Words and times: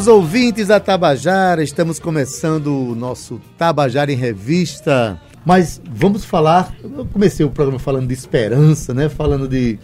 Queridos 0.00 0.06
ouvintes 0.08 0.68
da 0.68 0.80
Tabajara, 0.80 1.62
estamos 1.62 1.98
começando 1.98 2.68
o 2.68 2.94
nosso 2.94 3.38
Tabajara 3.58 4.10
em 4.10 4.16
Revista. 4.16 5.20
Mas 5.44 5.80
vamos 5.92 6.24
falar. 6.24 6.74
Eu 6.82 7.04
comecei 7.04 7.44
o 7.44 7.50
programa 7.50 7.78
falando 7.78 8.08
de 8.08 8.14
esperança, 8.14 8.94
né? 8.94 9.10
Falando 9.10 9.46
de, 9.46 9.78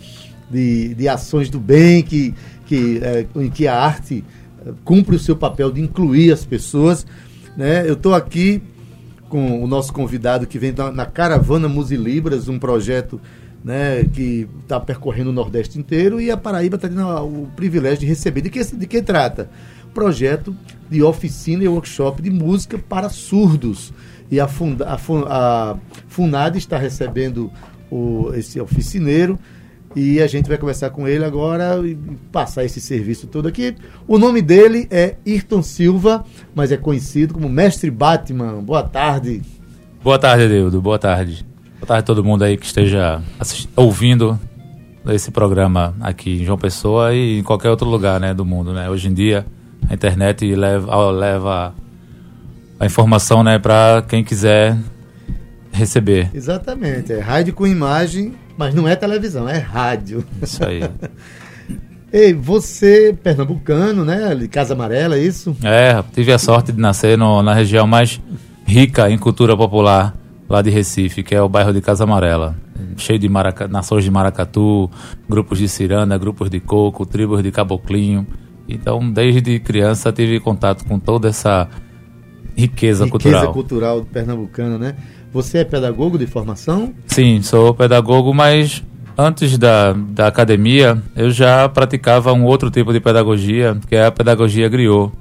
de, 0.50 0.94
de 0.94 1.06
ações 1.06 1.50
do 1.50 1.60
bem, 1.60 2.02
que, 2.02 2.34
que, 2.64 2.98
é, 3.02 3.26
em 3.36 3.50
que 3.50 3.66
a 3.66 3.78
arte 3.78 4.24
é, 4.64 4.70
cumpre 4.84 5.16
o 5.16 5.18
seu 5.18 5.36
papel 5.36 5.70
de 5.70 5.82
incluir 5.82 6.32
as 6.32 6.46
pessoas. 6.46 7.06
Né? 7.54 7.86
Eu 7.86 7.92
estou 7.92 8.14
aqui 8.14 8.62
com 9.28 9.62
o 9.62 9.66
nosso 9.66 9.92
convidado 9.92 10.46
que 10.46 10.58
vem 10.58 10.72
na, 10.72 10.90
na 10.90 11.04
Caravana 11.04 11.68
Musilibras, 11.68 12.48
um 12.48 12.58
projeto 12.58 13.20
né, 13.62 14.04
que 14.04 14.48
está 14.62 14.80
percorrendo 14.80 15.28
o 15.30 15.32
Nordeste 15.32 15.78
inteiro 15.78 16.20
e 16.20 16.30
a 16.30 16.36
Paraíba 16.36 16.76
está 16.76 16.88
tendo 16.88 17.04
o 17.04 17.48
privilégio 17.54 17.98
de 17.98 18.06
receber. 18.06 18.40
De 18.40 18.48
que, 18.48 18.64
de 18.64 18.86
que 18.86 19.02
trata? 19.02 19.50
Projeto 19.96 20.54
de 20.90 21.02
oficina 21.02 21.64
e 21.64 21.68
workshop 21.68 22.20
de 22.20 22.28
música 22.28 22.76
para 22.76 23.08
surdos. 23.08 23.94
E 24.30 24.38
a, 24.38 24.44
a, 24.44 24.98
a 25.30 25.76
FUNAD 26.06 26.58
está 26.58 26.76
recebendo 26.76 27.50
o, 27.90 28.30
esse 28.34 28.60
oficineiro 28.60 29.38
e 29.94 30.20
a 30.20 30.26
gente 30.26 30.50
vai 30.50 30.58
conversar 30.58 30.90
com 30.90 31.08
ele 31.08 31.24
agora 31.24 31.80
e 31.82 31.94
passar 32.30 32.62
esse 32.62 32.78
serviço 32.78 33.26
todo 33.26 33.48
aqui. 33.48 33.74
O 34.06 34.18
nome 34.18 34.42
dele 34.42 34.86
é 34.90 35.16
Ayrton 35.26 35.62
Silva, 35.62 36.26
mas 36.54 36.70
é 36.70 36.76
conhecido 36.76 37.32
como 37.32 37.48
Mestre 37.48 37.90
Batman. 37.90 38.62
Boa 38.62 38.82
tarde. 38.82 39.40
Boa 40.04 40.18
tarde, 40.18 40.44
Edildo. 40.44 40.78
Boa 40.82 40.98
tarde. 40.98 41.46
Boa 41.80 41.86
tarde 41.86 42.00
a 42.00 42.06
todo 42.06 42.22
mundo 42.22 42.44
aí 42.44 42.58
que 42.58 42.66
esteja 42.66 43.22
ouvindo 43.74 44.38
esse 45.06 45.30
programa 45.30 45.94
aqui 46.02 46.42
em 46.42 46.44
João 46.44 46.58
Pessoa 46.58 47.14
e 47.14 47.38
em 47.38 47.42
qualquer 47.42 47.70
outro 47.70 47.88
lugar 47.88 48.20
né, 48.20 48.34
do 48.34 48.44
mundo. 48.44 48.74
Né? 48.74 48.90
Hoje 48.90 49.08
em 49.08 49.14
dia, 49.14 49.46
a 49.88 49.94
internet 49.94 50.54
leva, 50.54 51.10
leva 51.10 51.74
a 52.78 52.86
informação 52.86 53.42
né, 53.42 53.58
para 53.58 54.04
quem 54.08 54.22
quiser 54.22 54.76
receber. 55.72 56.30
Exatamente. 56.34 57.12
É 57.12 57.20
rádio 57.20 57.54
com 57.54 57.66
imagem, 57.66 58.34
mas 58.56 58.74
não 58.74 58.88
é 58.88 58.96
televisão, 58.96 59.48
é 59.48 59.58
rádio. 59.58 60.24
Isso 60.42 60.64
aí. 60.64 60.82
Ei, 62.12 62.32
você, 62.32 63.16
pernambucano, 63.22 64.04
né? 64.04 64.34
De 64.34 64.48
Casa 64.48 64.74
Amarela, 64.74 65.16
é 65.16 65.20
isso? 65.20 65.56
É, 65.62 66.02
tive 66.14 66.32
a 66.32 66.38
sorte 66.38 66.72
de 66.72 66.80
nascer 66.80 67.18
no, 67.18 67.42
na 67.42 67.52
região 67.52 67.86
mais 67.86 68.20
rica 68.64 69.10
em 69.10 69.18
cultura 69.18 69.56
popular 69.56 70.16
lá 70.48 70.62
de 70.62 70.70
Recife, 70.70 71.22
que 71.22 71.34
é 71.34 71.42
o 71.42 71.48
bairro 71.48 71.72
de 71.72 71.80
Casa 71.80 72.04
Amarela. 72.04 72.56
Cheio 72.96 73.18
de 73.18 73.28
maraca, 73.28 73.66
nações 73.68 74.04
de 74.04 74.10
maracatu, 74.10 74.90
grupos 75.28 75.58
de 75.58 75.68
ciranda, 75.68 76.16
grupos 76.16 76.48
de 76.48 76.60
coco, 76.60 77.04
tribos 77.04 77.42
de 77.42 77.50
caboclinho. 77.50 78.26
Então, 78.68 79.10
desde 79.10 79.58
criança, 79.60 80.12
tive 80.12 80.40
contato 80.40 80.84
com 80.84 80.98
toda 80.98 81.28
essa 81.28 81.68
riqueza, 82.56 83.04
riqueza 83.04 83.08
cultural. 83.08 83.40
Riqueza 83.40 83.52
cultural 83.52 84.04
pernambucana, 84.04 84.78
né? 84.78 84.96
Você 85.32 85.58
é 85.58 85.64
pedagogo 85.64 86.18
de 86.18 86.26
formação? 86.26 86.94
Sim, 87.06 87.42
sou 87.42 87.74
pedagogo, 87.74 88.32
mas 88.32 88.82
antes 89.16 89.58
da, 89.58 89.92
da 89.92 90.26
academia, 90.26 91.02
eu 91.14 91.30
já 91.30 91.68
praticava 91.68 92.32
um 92.32 92.44
outro 92.44 92.70
tipo 92.70 92.92
de 92.92 93.00
pedagogia, 93.00 93.76
que 93.86 93.94
é 93.94 94.06
a 94.06 94.10
pedagogia 94.10 94.68
griot 94.68 95.12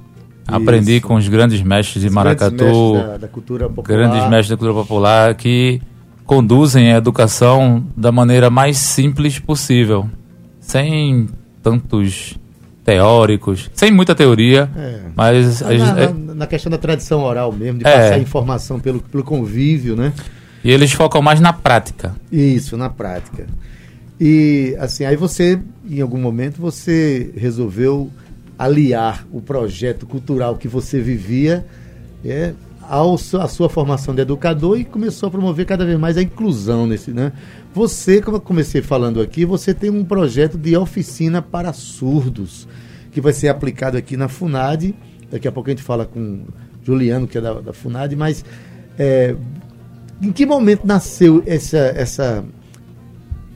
Aprendi 0.46 1.00
com 1.00 1.16
os 1.16 1.26
grandes 1.28 1.60
mestres 1.60 2.02
de 2.02 2.08
os 2.08 2.14
Maracatu, 2.14 2.56
grandes 2.56 2.72
mestres 2.72 3.10
da, 3.10 3.16
da 3.16 3.28
cultura 3.28 3.68
popular. 3.68 3.98
grandes 3.98 4.30
mestres 4.30 4.48
da 4.50 4.56
cultura 4.56 4.82
popular 4.82 5.34
que 5.34 5.82
conduzem 6.24 6.92
a 6.92 6.96
educação 6.96 7.84
da 7.96 8.12
maneira 8.12 8.48
mais 8.48 8.78
simples 8.78 9.38
possível, 9.38 10.08
sem 10.60 11.28
tantos 11.62 12.38
teóricos, 12.86 13.68
sem 13.74 13.90
muita 13.90 14.14
teoria, 14.14 14.70
é. 14.76 15.00
mas 15.16 15.60
na, 15.60 15.94
na, 16.08 16.34
na, 16.34 16.46
questão 16.46 16.70
da 16.70 16.78
tradição 16.78 17.24
oral 17.24 17.50
mesmo, 17.50 17.80
de 17.80 17.86
é. 17.86 17.92
passar 17.92 18.18
informação 18.20 18.78
pelo, 18.78 19.00
pelo 19.00 19.24
convívio, 19.24 19.96
né? 19.96 20.12
E 20.62 20.70
eles 20.70 20.92
focam 20.92 21.20
mais 21.20 21.40
na 21.40 21.52
prática. 21.52 22.14
Isso, 22.30 22.76
na 22.76 22.88
prática. 22.88 23.46
E 24.20 24.76
assim, 24.78 25.04
aí 25.04 25.16
você, 25.16 25.58
em 25.90 26.00
algum 26.00 26.18
momento, 26.18 26.60
você 26.60 27.32
resolveu 27.36 28.08
aliar 28.56 29.26
o 29.32 29.40
projeto 29.40 30.06
cultural 30.06 30.54
que 30.54 30.68
você 30.68 31.00
vivia 31.00 31.66
é, 32.24 32.52
ao, 32.88 33.14
à 33.14 33.48
sua 33.48 33.68
formação 33.68 34.14
de 34.14 34.22
educador 34.22 34.78
e 34.78 34.84
começou 34.84 35.26
a 35.26 35.30
promover 35.30 35.66
cada 35.66 35.84
vez 35.84 35.98
mais 35.98 36.16
a 36.16 36.22
inclusão 36.22 36.86
nesse, 36.86 37.10
né? 37.10 37.32
Você, 37.76 38.22
como 38.22 38.38
eu 38.38 38.40
comecei 38.40 38.80
falando 38.80 39.20
aqui, 39.20 39.44
você 39.44 39.74
tem 39.74 39.90
um 39.90 40.02
projeto 40.02 40.56
de 40.56 40.74
oficina 40.74 41.42
para 41.42 41.74
surdos 41.74 42.66
que 43.12 43.20
vai 43.20 43.34
ser 43.34 43.48
aplicado 43.48 43.98
aqui 43.98 44.16
na 44.16 44.28
Funad. 44.28 44.94
Daqui 45.30 45.46
a 45.46 45.52
pouco 45.52 45.68
a 45.68 45.72
gente 45.72 45.82
fala 45.82 46.06
com 46.06 46.46
Juliano, 46.82 47.28
que 47.28 47.36
é 47.36 47.40
da, 47.42 47.60
da 47.60 47.74
Funad, 47.74 48.16
mas 48.16 48.42
é, 48.98 49.36
em 50.22 50.32
que 50.32 50.46
momento 50.46 50.86
nasceu 50.86 51.42
essa, 51.44 51.76
essa, 51.76 52.44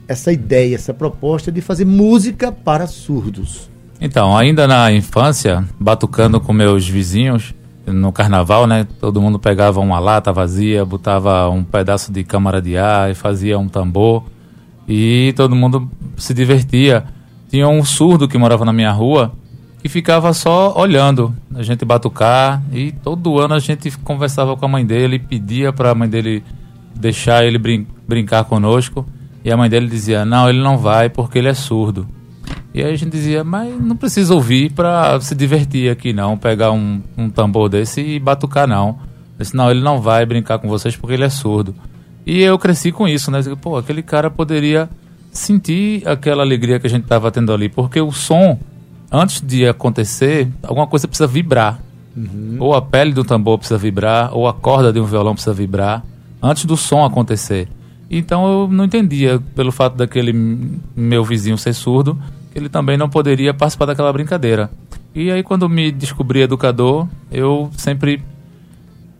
essa 0.07 0.31
ideia, 0.31 0.75
essa 0.75 0.93
proposta 0.93 1.51
de 1.51 1.59
fazer 1.59 1.85
música 1.85 2.51
para 2.51 2.85
surdos? 2.85 3.71
Então, 3.99 4.37
ainda 4.37 4.67
na 4.67 4.91
infância, 4.91 5.65
batucando 5.79 6.39
com 6.39 6.53
meus 6.53 6.87
vizinhos, 6.87 7.55
no 7.91 8.11
carnaval, 8.11 8.65
né? 8.65 8.87
Todo 8.99 9.21
mundo 9.21 9.37
pegava 9.37 9.79
uma 9.79 9.99
lata 9.99 10.31
vazia, 10.31 10.85
botava 10.85 11.49
um 11.49 11.63
pedaço 11.63 12.11
de 12.11 12.23
câmara 12.23 12.61
de 12.61 12.77
ar 12.77 13.11
e 13.11 13.15
fazia 13.15 13.57
um 13.59 13.67
tambor. 13.67 14.23
E 14.87 15.33
todo 15.35 15.55
mundo 15.55 15.89
se 16.17 16.33
divertia. 16.33 17.05
Tinha 17.49 17.67
um 17.67 17.83
surdo 17.83 18.27
que 18.27 18.37
morava 18.37 18.65
na 18.65 18.73
minha 18.73 18.91
rua 18.91 19.31
que 19.81 19.89
ficava 19.89 20.31
só 20.31 20.77
olhando 20.77 21.33
a 21.55 21.63
gente 21.63 21.83
batucar 21.83 22.61
e 22.71 22.91
todo 22.91 23.39
ano 23.39 23.55
a 23.55 23.59
gente 23.59 23.97
conversava 23.97 24.55
com 24.55 24.65
a 24.65 24.67
mãe 24.67 24.85
dele, 24.85 25.17
pedia 25.17 25.73
para 25.73 25.89
a 25.91 25.95
mãe 25.95 26.07
dele 26.07 26.43
deixar 26.95 27.43
ele 27.43 27.57
brin 27.57 27.87
brincar 28.07 28.43
conosco 28.43 29.05
e 29.43 29.51
a 29.51 29.57
mãe 29.57 29.69
dele 29.69 29.87
dizia: 29.87 30.23
"Não, 30.23 30.47
ele 30.47 30.61
não 30.61 30.77
vai 30.77 31.09
porque 31.09 31.39
ele 31.39 31.49
é 31.49 31.53
surdo". 31.53 32.07
E 32.73 32.81
aí 32.81 32.93
a 32.93 32.95
gente 32.95 33.11
dizia, 33.11 33.43
mas 33.43 33.73
não 33.81 33.97
precisa 33.97 34.33
ouvir 34.33 34.71
para 34.71 35.19
se 35.19 35.35
divertir 35.35 35.91
aqui 35.91 36.13
não, 36.13 36.37
pegar 36.37 36.71
um, 36.71 37.01
um 37.17 37.29
tambor 37.29 37.67
desse 37.67 38.01
e 38.01 38.19
batucar 38.19 38.67
não. 38.67 38.99
Eu 39.37 39.43
disse, 39.43 39.55
não, 39.55 39.69
ele 39.69 39.81
não 39.81 39.99
vai 39.99 40.25
brincar 40.25 40.59
com 40.59 40.69
vocês 40.69 40.95
porque 40.95 41.15
ele 41.15 41.23
é 41.23 41.29
surdo. 41.29 41.75
E 42.25 42.41
eu 42.41 42.57
cresci 42.57 42.91
com 42.91 43.07
isso, 43.07 43.29
né? 43.29 43.39
Pô, 43.61 43.77
aquele 43.77 44.01
cara 44.01 44.29
poderia 44.29 44.89
sentir 45.31 46.07
aquela 46.07 46.43
alegria 46.43 46.79
que 46.79 46.87
a 46.87 46.89
gente 46.89 47.03
estava 47.03 47.31
tendo 47.31 47.51
ali, 47.51 47.67
porque 47.67 47.99
o 47.99 48.11
som, 48.11 48.59
antes 49.11 49.41
de 49.41 49.67
acontecer, 49.67 50.47
alguma 50.63 50.87
coisa 50.87 51.07
precisa 51.07 51.27
vibrar. 51.27 51.79
Uhum. 52.15 52.57
Ou 52.59 52.75
a 52.75 52.81
pele 52.81 53.13
do 53.13 53.23
tambor 53.23 53.57
precisa 53.57 53.77
vibrar, 53.77 54.35
ou 54.35 54.47
a 54.47 54.53
corda 54.53 54.93
de 54.93 54.99
um 54.99 55.05
violão 55.05 55.33
precisa 55.33 55.53
vibrar, 55.53 56.03
antes 56.41 56.65
do 56.65 56.77
som 56.77 57.03
acontecer. 57.03 57.67
Então 58.09 58.45
eu 58.45 58.67
não 58.67 58.85
entendia, 58.85 59.41
pelo 59.55 59.71
fato 59.71 59.95
daquele 59.95 60.33
meu 60.95 61.23
vizinho 61.23 61.57
ser 61.57 61.73
surdo, 61.73 62.19
ele 62.53 62.69
também 62.69 62.97
não 62.97 63.09
poderia 63.09 63.53
participar 63.53 63.85
daquela 63.85 64.11
brincadeira. 64.11 64.69
E 65.13 65.31
aí, 65.31 65.43
quando 65.43 65.67
me 65.69 65.91
descobri 65.91 66.41
educador, 66.41 67.07
eu 67.31 67.69
sempre 67.77 68.23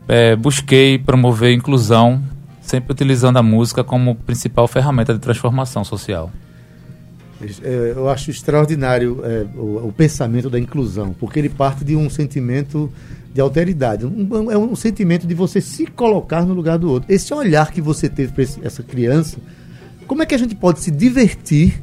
é, 0.08 0.34
busquei 0.36 0.98
promover 0.98 1.52
inclusão, 1.52 2.22
sempre 2.60 2.92
utilizando 2.92 3.36
a 3.36 3.42
música 3.42 3.84
como 3.84 4.14
principal 4.14 4.66
ferramenta 4.66 5.12
de 5.12 5.20
transformação 5.20 5.84
social. 5.84 6.30
É, 7.62 7.92
eu 7.96 8.08
acho 8.08 8.30
extraordinário 8.30 9.20
é, 9.24 9.44
o, 9.56 9.88
o, 9.88 9.92
pensamento 9.92 10.48
da 10.48 10.58
inclusão, 10.58 11.14
porque 11.18 11.40
ele 11.40 11.48
parte 11.48 11.84
de 11.84 11.96
um 11.96 12.08
sentimento 12.08 12.90
de 13.34 13.40
alteridade. 13.40 14.06
Um, 14.06 14.50
é 14.50 14.56
um 14.56 14.76
sentimento 14.76 15.26
de 15.26 15.34
você 15.34 15.60
se 15.60 15.86
colocar 15.86 16.46
no 16.46 16.54
lugar 16.54 16.78
do 16.78 16.88
outro. 16.88 17.12
Esse 17.12 17.34
olhar 17.34 17.72
que 17.72 17.80
você 17.80 18.08
teve 18.08 18.32
para 18.32 18.44
essa 18.62 18.82
criança, 18.82 19.38
como 20.06 20.22
é 20.22 20.26
que 20.26 20.34
a 20.34 20.38
gente 20.38 20.54
pode 20.54 20.80
se 20.80 20.90
divertir 20.90 21.82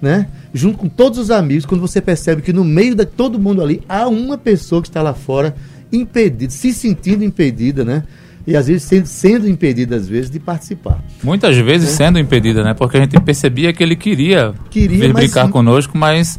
né? 0.00 0.28
Junto 0.52 0.78
com 0.78 0.88
todos 0.88 1.18
os 1.18 1.30
amigos, 1.30 1.66
quando 1.66 1.80
você 1.80 2.00
percebe 2.00 2.42
que 2.42 2.52
no 2.52 2.64
meio 2.64 2.94
de 2.94 3.04
todo 3.04 3.38
mundo 3.38 3.62
ali 3.62 3.82
há 3.88 4.06
uma 4.08 4.36
pessoa 4.36 4.82
que 4.82 4.88
está 4.88 5.02
lá 5.02 5.14
fora 5.14 5.54
impedida, 5.92 6.50
se 6.50 6.72
sentindo 6.72 7.24
impedida, 7.24 7.84
né? 7.84 8.04
E 8.46 8.56
às 8.56 8.68
vezes 8.68 8.84
sendo, 8.84 9.06
sendo 9.06 9.48
impedida 9.48 9.96
às 9.96 10.06
vezes 10.06 10.30
de 10.30 10.38
participar. 10.38 11.02
Muitas 11.22 11.56
vezes 11.56 11.90
é. 11.90 11.92
sendo 11.92 12.18
impedida, 12.18 12.62
né? 12.62 12.74
Porque 12.74 12.96
a 12.96 13.00
gente 13.00 13.18
percebia 13.20 13.72
que 13.72 13.82
ele 13.82 13.96
queria, 13.96 14.54
queria 14.70 14.98
vir 14.98 15.12
brincar 15.12 15.48
conosco, 15.50 15.98
mas 15.98 16.38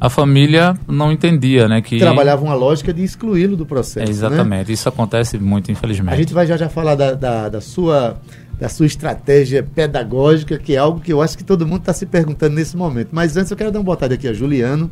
a 0.00 0.08
família 0.08 0.76
não 0.86 1.10
entendia, 1.10 1.66
né? 1.66 1.82
Que 1.82 1.98
trabalhava 1.98 2.44
uma 2.44 2.54
lógica 2.54 2.92
de 2.92 3.02
excluí-lo 3.02 3.56
do 3.56 3.66
processo. 3.66 4.06
É, 4.06 4.10
exatamente, 4.10 4.68
né? 4.68 4.74
isso 4.74 4.88
acontece 4.88 5.38
muito, 5.38 5.72
infelizmente. 5.72 6.14
A 6.14 6.16
gente 6.16 6.32
vai 6.32 6.46
já 6.46 6.56
já 6.56 6.68
falar 6.68 6.94
da, 6.94 7.14
da, 7.14 7.48
da 7.48 7.60
sua 7.60 8.16
da 8.58 8.68
sua 8.68 8.86
estratégia 8.86 9.62
pedagógica, 9.62 10.58
que 10.58 10.74
é 10.74 10.78
algo 10.78 11.00
que 11.00 11.12
eu 11.12 11.22
acho 11.22 11.38
que 11.38 11.44
todo 11.44 11.66
mundo 11.66 11.80
está 11.80 11.92
se 11.92 12.06
perguntando 12.06 12.56
nesse 12.56 12.76
momento. 12.76 13.10
Mas 13.12 13.36
antes 13.36 13.50
eu 13.50 13.56
quero 13.56 13.70
dar 13.70 13.78
uma 13.78 13.84
botada 13.84 14.14
aqui 14.14 14.26
a 14.26 14.32
Juliano, 14.32 14.90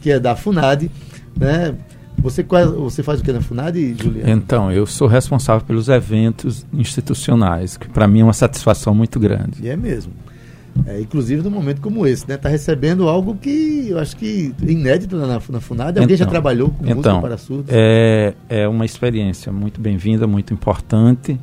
que 0.00 0.10
é 0.10 0.18
da 0.18 0.34
FUNAD, 0.34 0.90
né? 1.38 1.74
Você, 2.18 2.46
você 2.76 3.02
faz 3.02 3.20
o 3.20 3.24
que 3.24 3.32
na 3.32 3.40
FUNAD, 3.40 3.96
Juliano? 4.00 4.30
Então, 4.30 4.70
eu 4.70 4.86
sou 4.86 5.08
responsável 5.08 5.66
pelos 5.66 5.88
eventos 5.88 6.64
institucionais, 6.72 7.76
que 7.76 7.88
para 7.88 8.06
mim 8.06 8.20
é 8.20 8.24
uma 8.24 8.32
satisfação 8.32 8.94
muito 8.94 9.18
grande. 9.18 9.58
E 9.60 9.68
é 9.68 9.76
mesmo. 9.76 10.12
É, 10.86 11.00
inclusive 11.00 11.42
num 11.42 11.50
momento 11.50 11.82
como 11.82 12.06
esse, 12.06 12.26
né? 12.26 12.36
Está 12.36 12.48
recebendo 12.48 13.06
algo 13.06 13.34
que 13.34 13.88
eu 13.90 13.98
acho 13.98 14.16
que 14.16 14.54
inédito 14.62 15.16
na, 15.16 15.26
na 15.26 15.60
FUNAD. 15.60 15.98
Alguém 15.98 16.14
então, 16.14 16.16
já 16.16 16.26
trabalhou 16.26 16.70
com 16.70 16.84
então, 16.84 16.94
música 16.96 17.20
para 17.20 17.36
surdos? 17.36 17.66
É, 17.68 18.32
é 18.48 18.66
uma 18.66 18.86
experiência 18.86 19.52
muito 19.52 19.80
bem-vinda, 19.80 20.26
muito 20.26 20.54
importante. 20.54 21.38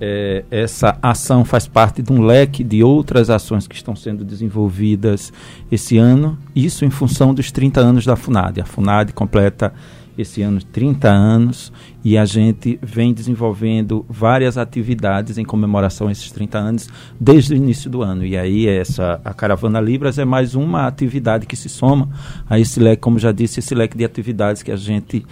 É, 0.00 0.44
essa 0.50 0.98
ação 1.00 1.44
faz 1.44 1.66
parte 1.66 2.02
de 2.02 2.12
um 2.12 2.22
leque 2.22 2.64
de 2.64 2.82
outras 2.82 3.30
ações 3.30 3.66
que 3.66 3.76
estão 3.76 3.94
sendo 3.94 4.24
desenvolvidas 4.24 5.32
esse 5.70 5.96
ano, 5.96 6.36
isso 6.54 6.84
em 6.84 6.90
função 6.90 7.32
dos 7.32 7.52
30 7.52 7.80
anos 7.80 8.04
da 8.04 8.16
FUNAD. 8.16 8.60
A 8.60 8.64
FUNAD 8.64 9.12
completa 9.12 9.72
esse 10.16 10.42
ano 10.42 10.62
30 10.62 11.08
anos 11.08 11.72
e 12.04 12.16
a 12.16 12.24
gente 12.24 12.78
vem 12.82 13.12
desenvolvendo 13.12 14.04
várias 14.08 14.56
atividades 14.56 15.38
em 15.38 15.44
comemoração 15.44 16.08
a 16.08 16.12
esses 16.12 16.30
30 16.30 16.58
anos 16.58 16.88
desde 17.18 17.54
o 17.54 17.56
início 17.56 17.90
do 17.90 18.02
ano. 18.02 18.24
E 18.24 18.36
aí 18.36 18.66
essa 18.66 19.20
a 19.24 19.34
Caravana 19.34 19.80
Libras 19.80 20.18
é 20.18 20.24
mais 20.24 20.54
uma 20.54 20.86
atividade 20.86 21.46
que 21.46 21.56
se 21.56 21.68
soma 21.68 22.08
a 22.48 22.58
esse 22.58 22.78
leque, 22.78 23.02
como 23.02 23.18
já 23.18 23.32
disse, 23.32 23.60
esse 23.60 23.74
leque 23.74 23.96
de 23.96 24.04
atividades 24.04 24.62
que 24.62 24.70
a 24.70 24.76
gente 24.76 25.24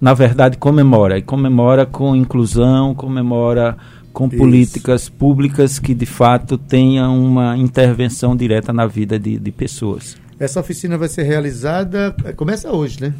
na 0.00 0.14
verdade 0.14 0.56
comemora 0.56 1.18
e 1.18 1.22
comemora 1.22 1.84
com 1.84 2.16
inclusão, 2.16 2.94
comemora 2.94 3.76
com 4.12 4.26
Isso. 4.26 4.36
políticas 4.36 5.08
públicas 5.08 5.78
que 5.78 5.94
de 5.94 6.06
fato 6.06 6.58
tenham 6.58 7.22
uma 7.22 7.56
intervenção 7.56 8.34
direta 8.34 8.72
na 8.72 8.86
vida 8.86 9.18
de, 9.18 9.38
de 9.38 9.52
pessoas. 9.52 10.16
Essa 10.38 10.60
oficina 10.60 10.96
vai 10.96 11.08
ser 11.08 11.24
realizada, 11.24 12.14
começa 12.36 12.72
hoje, 12.72 13.00
né? 13.00 13.14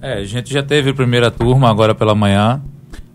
É, 0.00 0.14
a 0.14 0.24
gente 0.24 0.52
já 0.52 0.62
teve 0.62 0.90
a 0.90 0.94
primeira 0.94 1.30
turma 1.30 1.68
agora 1.68 1.94
pela 1.94 2.14
manhã. 2.14 2.62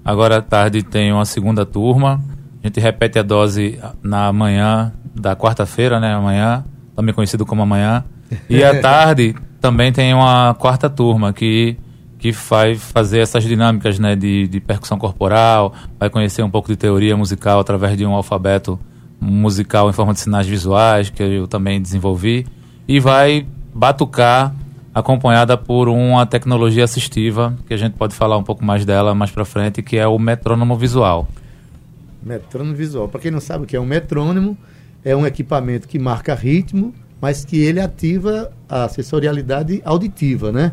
Agora 0.03 0.37
à 0.37 0.41
tarde 0.41 0.83
tem 0.83 1.11
uma 1.11 1.25
segunda 1.25 1.65
turma. 1.65 2.21
A 2.63 2.67
gente 2.67 2.79
repete 2.79 3.19
a 3.19 3.23
dose 3.23 3.79
na 4.01 4.31
manhã 4.31 4.93
da 5.13 5.35
quarta-feira, 5.35 5.99
né? 5.99 6.13
Amanhã, 6.13 6.63
também 6.95 7.13
conhecido 7.13 7.45
como 7.45 7.61
amanhã. 7.61 8.05
E 8.49 8.63
à 8.63 8.79
tarde 8.81 9.35
também 9.59 9.91
tem 9.91 10.13
uma 10.13 10.53
quarta 10.53 10.89
turma 10.89 11.33
que, 11.33 11.77
que 12.17 12.31
vai 12.31 12.75
fazer 12.75 13.19
essas 13.19 13.43
dinâmicas 13.43 13.99
né, 13.99 14.15
de, 14.15 14.47
de 14.47 14.59
percussão 14.59 14.97
corporal, 14.97 15.73
vai 15.99 16.09
conhecer 16.09 16.41
um 16.41 16.49
pouco 16.49 16.67
de 16.67 16.75
teoria 16.75 17.15
musical 17.15 17.59
através 17.59 17.97
de 17.97 18.05
um 18.05 18.13
alfabeto 18.13 18.79
musical 19.19 19.89
em 19.89 19.93
forma 19.93 20.13
de 20.13 20.19
sinais 20.19 20.47
visuais, 20.47 21.09
que 21.09 21.21
eu 21.21 21.47
também 21.47 21.81
desenvolvi, 21.81 22.45
e 22.87 22.99
vai 22.99 23.45
batucar 23.73 24.53
acompanhada 24.93 25.55
por 25.55 25.87
uma 25.87 26.25
tecnologia 26.25 26.83
assistiva, 26.83 27.55
que 27.67 27.73
a 27.73 27.77
gente 27.77 27.93
pode 27.93 28.15
falar 28.15 28.37
um 28.37 28.43
pouco 28.43 28.65
mais 28.65 28.83
dela 28.83 29.13
mais 29.13 29.29
para 29.29 29.45
frente, 29.45 29.83
que 29.83 29.97
é 29.97 30.07
o 30.07 30.17
metrônomo 30.17 30.75
visual. 30.75 31.27
Metrônomo 32.23 32.75
visual. 32.75 33.07
Para 33.07 33.19
quem 33.19 33.29
não 33.29 33.39
sabe 33.39 33.63
o 33.63 33.67
que 33.67 33.75
é 33.75 33.79
um 33.79 33.85
metrônomo, 33.85 34.57
é 35.05 35.15
um 35.15 35.25
equipamento 35.25 35.87
que 35.87 35.99
marca 35.99 36.33
ritmo, 36.33 36.93
mas 37.21 37.45
que 37.45 37.57
ele 37.57 37.79
ativa 37.79 38.51
a 38.67 38.87
sensorialidade 38.89 39.81
auditiva, 39.85 40.51
né? 40.51 40.71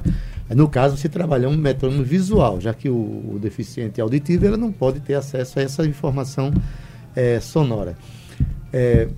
No 0.55 0.69
caso, 0.69 0.97
você 0.97 1.09
trabalha 1.09 1.49
um 1.49 1.57
metrônomo 1.57 2.05
visual, 2.05 2.61
já 2.61 2.73
que 2.73 2.89
o, 2.89 2.95
o 3.35 3.39
deficiente 3.41 4.01
auditivo 4.01 4.47
ele 4.47 4.57
não 4.57 4.71
pode 4.71 5.01
ter 5.01 5.15
acesso 5.15 5.59
a 5.59 5.63
essa 5.63 5.87
informação 5.87 6.53
é, 7.15 7.41
sonora. 7.41 7.97
É, 8.73 9.09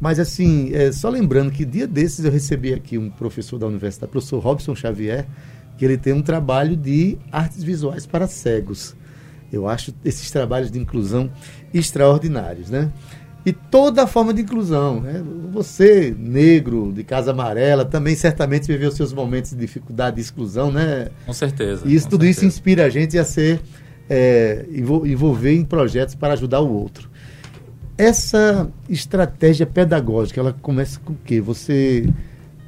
mas 0.00 0.18
assim, 0.18 0.72
é, 0.72 0.92
só 0.92 1.08
lembrando 1.08 1.50
que 1.50 1.64
dia 1.64 1.86
desses 1.86 2.24
eu 2.24 2.30
recebi 2.30 2.72
aqui 2.72 2.96
um 2.96 3.10
professor 3.10 3.58
da 3.58 3.66
universidade, 3.66 4.10
professor 4.10 4.38
Robson 4.38 4.74
Xavier, 4.74 5.26
que 5.76 5.84
ele 5.84 5.96
tem 5.96 6.12
um 6.12 6.22
trabalho 6.22 6.76
de 6.76 7.18
artes 7.32 7.62
visuais 7.62 8.06
para 8.06 8.26
cegos. 8.26 8.94
Eu 9.52 9.68
acho 9.68 9.92
esses 10.04 10.30
trabalhos 10.30 10.70
de 10.70 10.78
inclusão 10.78 11.30
extraordinários, 11.74 12.70
né? 12.70 12.90
E 13.44 13.52
toda 13.52 14.06
forma 14.06 14.34
de 14.34 14.42
inclusão, 14.42 15.00
né? 15.00 15.22
Você, 15.50 16.14
negro, 16.16 16.92
de 16.92 17.02
casa 17.02 17.30
amarela, 17.30 17.84
também 17.84 18.14
certamente 18.14 18.66
viveu 18.66 18.90
seus 18.90 19.12
momentos 19.12 19.52
de 19.52 19.56
dificuldade 19.56 20.16
de 20.16 20.22
exclusão, 20.22 20.70
né? 20.70 21.08
Com 21.24 21.32
certeza. 21.32 21.82
E 21.86 21.94
isso, 21.94 22.08
tudo 22.08 22.22
certeza. 22.22 22.40
isso 22.40 22.46
inspira 22.46 22.84
a 22.84 22.90
gente 22.90 23.18
a 23.18 23.24
ser, 23.24 23.60
é, 24.10 24.66
envolver 24.70 25.54
em 25.54 25.64
projetos 25.64 26.14
para 26.14 26.34
ajudar 26.34 26.60
o 26.60 26.70
outro. 26.70 27.08
Essa 27.96 28.68
estratégia 28.88 29.66
pedagógica, 29.66 30.40
ela 30.40 30.52
começa 30.52 31.00
com 31.00 31.14
o 31.14 31.18
quê? 31.24 31.40
Você, 31.40 32.10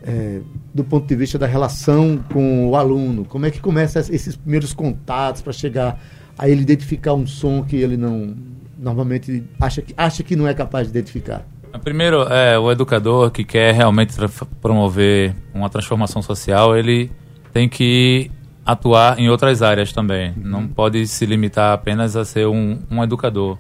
é, 0.02 0.40
do 0.72 0.84
ponto 0.84 1.06
de 1.06 1.14
vista 1.14 1.38
da 1.38 1.46
relação 1.46 2.22
com 2.32 2.68
o 2.68 2.76
aluno, 2.76 3.26
como 3.26 3.44
é 3.44 3.50
que 3.50 3.60
começa 3.60 4.00
esses 4.00 4.36
primeiros 4.36 4.72
contatos 4.72 5.42
para 5.42 5.52
chegar 5.52 6.02
a 6.38 6.48
ele 6.48 6.62
identificar 6.62 7.12
um 7.12 7.26
som 7.26 7.62
que 7.62 7.76
ele 7.76 7.96
não 7.96 8.34
normalmente 8.82 9.44
acha 9.60 9.80
que, 9.80 9.94
acha 9.96 10.22
que 10.22 10.34
não 10.34 10.46
é 10.46 10.52
capaz 10.52 10.88
de 10.88 10.98
identificar? 10.98 11.46
Primeiro, 11.82 12.22
é, 12.24 12.58
o 12.58 12.70
educador 12.70 13.30
que 13.30 13.44
quer 13.44 13.72
realmente 13.74 14.14
promover 14.60 15.34
uma 15.54 15.70
transformação 15.70 16.20
social, 16.20 16.76
ele 16.76 17.10
tem 17.52 17.68
que 17.68 18.30
atuar 18.66 19.18
em 19.18 19.30
outras 19.30 19.62
áreas 19.62 19.92
também. 19.92 20.34
Não 20.36 20.60
uhum. 20.60 20.68
pode 20.68 21.06
se 21.06 21.24
limitar 21.24 21.72
apenas 21.72 22.14
a 22.16 22.24
ser 22.24 22.46
um, 22.46 22.78
um 22.90 23.02
educador. 23.02 23.56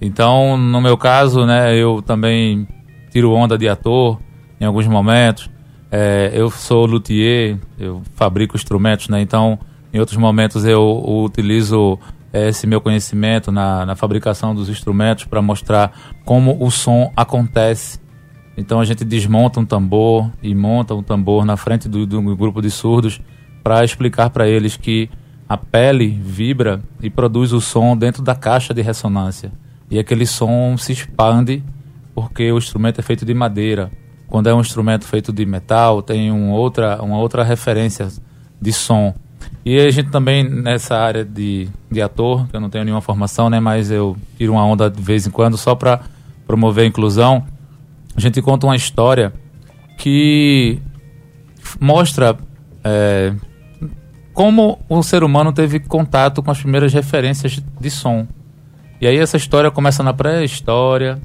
Então, 0.00 0.56
no 0.56 0.80
meu 0.80 0.98
caso, 0.98 1.46
né, 1.46 1.74
eu 1.74 2.02
também 2.02 2.68
tiro 3.10 3.32
onda 3.32 3.56
de 3.56 3.68
ator 3.68 4.20
em 4.60 4.64
alguns 4.64 4.86
momentos. 4.86 5.48
É, 5.90 6.30
eu 6.34 6.50
sou 6.50 6.84
luthier, 6.84 7.56
eu 7.78 8.02
fabrico 8.14 8.56
instrumentos, 8.56 9.08
né? 9.08 9.20
Então, 9.20 9.58
em 9.92 10.00
outros 10.00 10.18
momentos 10.18 10.64
eu, 10.64 11.02
utilizo 11.24 11.98
esse 12.34 12.66
meu 12.66 12.80
conhecimento 12.80 13.52
na, 13.52 13.86
na 13.86 13.96
fabricação 13.96 14.54
dos 14.54 14.68
instrumentos 14.68 15.24
para 15.24 15.40
mostrar 15.40 15.92
como 16.24 16.56
o 16.64 16.70
som 16.70 17.12
acontece. 17.16 18.00
Então 18.56 18.80
a 18.80 18.84
gente 18.84 19.04
desmonta 19.04 19.60
um 19.60 19.64
tambor 19.64 20.30
e 20.42 20.54
monta 20.54 20.94
um 20.94 21.02
tambor 21.02 21.44
na 21.44 21.56
frente 21.56 21.88
do, 21.88 22.06
do 22.06 22.20
grupo 22.36 22.60
de 22.62 22.70
surdos 22.70 23.20
para 23.62 23.84
explicar 23.84 24.30
para 24.30 24.48
eles 24.48 24.76
que 24.76 25.08
a 25.48 25.56
pele 25.56 26.08
vibra 26.08 26.82
e 27.00 27.10
produz 27.10 27.52
o 27.52 27.60
som 27.60 27.96
dentro 27.96 28.22
da 28.22 28.34
caixa 28.34 28.72
de 28.72 28.82
ressonância 28.82 29.52
e 29.90 29.98
aquele 29.98 30.26
som 30.26 30.76
se 30.76 30.92
expande 30.92 31.62
porque 32.14 32.50
o 32.50 32.58
instrumento 32.58 33.00
é 33.00 33.02
feito 33.02 33.24
de 33.24 33.34
madeira. 33.34 33.90
Quando 34.28 34.48
é 34.48 34.54
um 34.54 34.60
instrumento 34.60 35.04
feito 35.04 35.32
de 35.32 35.44
metal, 35.44 36.02
tem 36.02 36.32
um 36.32 36.50
outra, 36.50 37.02
uma 37.02 37.18
outra 37.18 37.42
referência 37.42 38.08
de 38.60 38.72
som. 38.72 39.14
E 39.64 39.78
a 39.80 39.90
gente 39.90 40.10
também, 40.10 40.44
nessa 40.44 40.96
área 40.96 41.24
de, 41.24 41.68
de 41.90 42.02
ator, 42.02 42.46
eu 42.52 42.60
não 42.60 42.68
tenho 42.68 42.84
nenhuma 42.84 43.00
formação, 43.00 43.48
né, 43.48 43.58
mas 43.60 43.90
eu 43.90 44.16
tiro 44.36 44.52
uma 44.52 44.64
onda 44.64 44.90
de 44.90 45.00
vez 45.00 45.26
em 45.26 45.30
quando 45.30 45.56
só 45.56 45.74
para 45.74 46.02
promover 46.46 46.84
a 46.84 46.86
inclusão, 46.86 47.46
a 48.14 48.20
gente 48.20 48.42
conta 48.42 48.66
uma 48.66 48.76
história 48.76 49.32
que 49.96 50.78
mostra 51.80 52.36
é, 52.84 53.32
como 54.34 54.78
o 54.88 55.02
ser 55.02 55.24
humano 55.24 55.52
teve 55.52 55.80
contato 55.80 56.42
com 56.42 56.50
as 56.50 56.58
primeiras 56.58 56.92
referências 56.92 57.62
de 57.80 57.90
som. 57.90 58.26
E 59.00 59.06
aí 59.06 59.16
essa 59.16 59.36
história 59.36 59.70
começa 59.70 60.02
na 60.02 60.12
pré-história, 60.12 61.18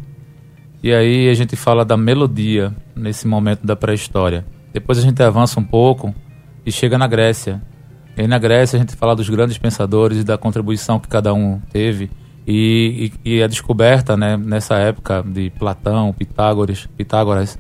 e 0.82 0.94
aí 0.94 1.28
a 1.30 1.34
gente 1.34 1.58
fala 1.58 1.84
da 1.84 1.98
melodia 1.98 2.74
nesse 2.96 3.28
momento 3.28 3.66
da 3.66 3.76
pré-história. 3.76 4.46
Depois 4.72 4.98
a 4.98 5.02
gente 5.02 5.22
avança 5.22 5.60
um 5.60 5.64
pouco 5.64 6.16
e 6.66 6.72
chega 6.72 6.98
na 6.98 7.06
Grécia. 7.06 7.62
E 8.20 8.28
na 8.28 8.38
Grécia 8.38 8.78
a 8.78 8.80
gente 8.80 8.96
fala 8.96 9.16
dos 9.16 9.30
grandes 9.30 9.58
pensadores 9.58 10.20
e 10.20 10.24
da 10.24 10.38
contribuição 10.38 11.00
que 11.00 11.08
cada 11.08 11.34
um 11.34 11.60
teve. 11.72 12.12
E, 12.46 13.12
e, 13.24 13.36
e 13.38 13.44
a 13.44 13.48
descoberta 13.48 14.18
né, 14.18 14.36
nessa 14.36 14.76
época 14.76 15.24
de 15.26 15.50
Platão, 15.52 16.14
Pitágoras, 16.14 16.88
Pitágoras, 16.98 17.58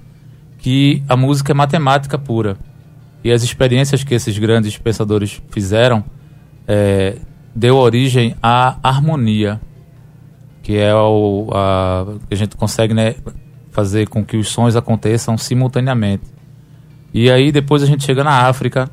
que 0.57 1.01
a 1.07 1.15
música 1.15 1.53
é 1.53 1.55
matemática 1.55 2.17
pura. 2.17 2.57
E 3.23 3.31
as 3.31 3.41
experiências 3.41 4.03
que 4.03 4.13
esses 4.13 4.37
grandes 4.37 4.77
pensadores 4.77 5.41
fizeram 5.49 6.03
é, 6.67 7.17
deu 7.55 7.77
origem 7.77 8.35
à 8.41 8.77
harmonia 8.83 9.59
que 10.69 10.77
é 10.77 10.93
o 10.93 11.49
a, 11.51 12.05
a 12.29 12.35
gente 12.35 12.55
consegue 12.55 12.93
né, 12.93 13.15
fazer 13.71 14.07
com 14.07 14.23
que 14.23 14.37
os 14.37 14.49
sons 14.49 14.75
aconteçam 14.75 15.35
simultaneamente. 15.35 16.25
E 17.11 17.31
aí 17.31 17.51
depois 17.51 17.81
a 17.81 17.87
gente 17.87 18.03
chega 18.03 18.23
na 18.23 18.47
África 18.47 18.87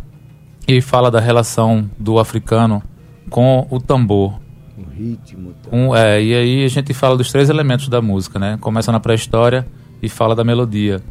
e 0.66 0.80
fala 0.80 1.10
da 1.10 1.20
relação 1.20 1.88
do 1.98 2.18
africano 2.18 2.82
com 3.30 3.66
o 3.70 3.80
tambor. 3.80 4.40
O 4.76 4.82
ritmo. 4.90 5.54
Tá. 5.62 5.74
Um, 5.74 5.94
é, 5.94 6.22
e 6.22 6.34
aí 6.34 6.64
a 6.64 6.68
gente 6.68 6.92
fala 6.92 7.16
dos 7.16 7.30
três 7.30 7.48
elementos 7.48 7.88
da 7.88 8.02
música, 8.02 8.38
né? 8.38 8.58
Começa 8.60 8.92
na 8.92 9.00
pré-história 9.00 9.66
e 10.02 10.08
fala 10.08 10.34
da 10.34 10.44
melodia. 10.44 11.02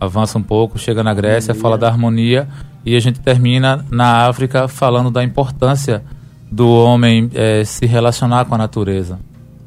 avança 0.00 0.38
um 0.38 0.42
pouco, 0.42 0.78
chega 0.78 1.02
na 1.02 1.14
Grécia, 1.14 1.52
harmonia. 1.52 1.62
fala 1.62 1.78
da 1.78 1.88
harmonia 1.88 2.48
e 2.84 2.94
a 2.94 3.00
gente 3.00 3.20
termina 3.20 3.84
na 3.90 4.26
África 4.26 4.68
falando 4.68 5.10
da 5.10 5.24
importância 5.24 6.04
do 6.50 6.68
homem 6.68 7.30
é, 7.34 7.64
se 7.64 7.86
relacionar 7.86 8.44
com 8.44 8.54
a 8.54 8.58
natureza. 8.58 9.18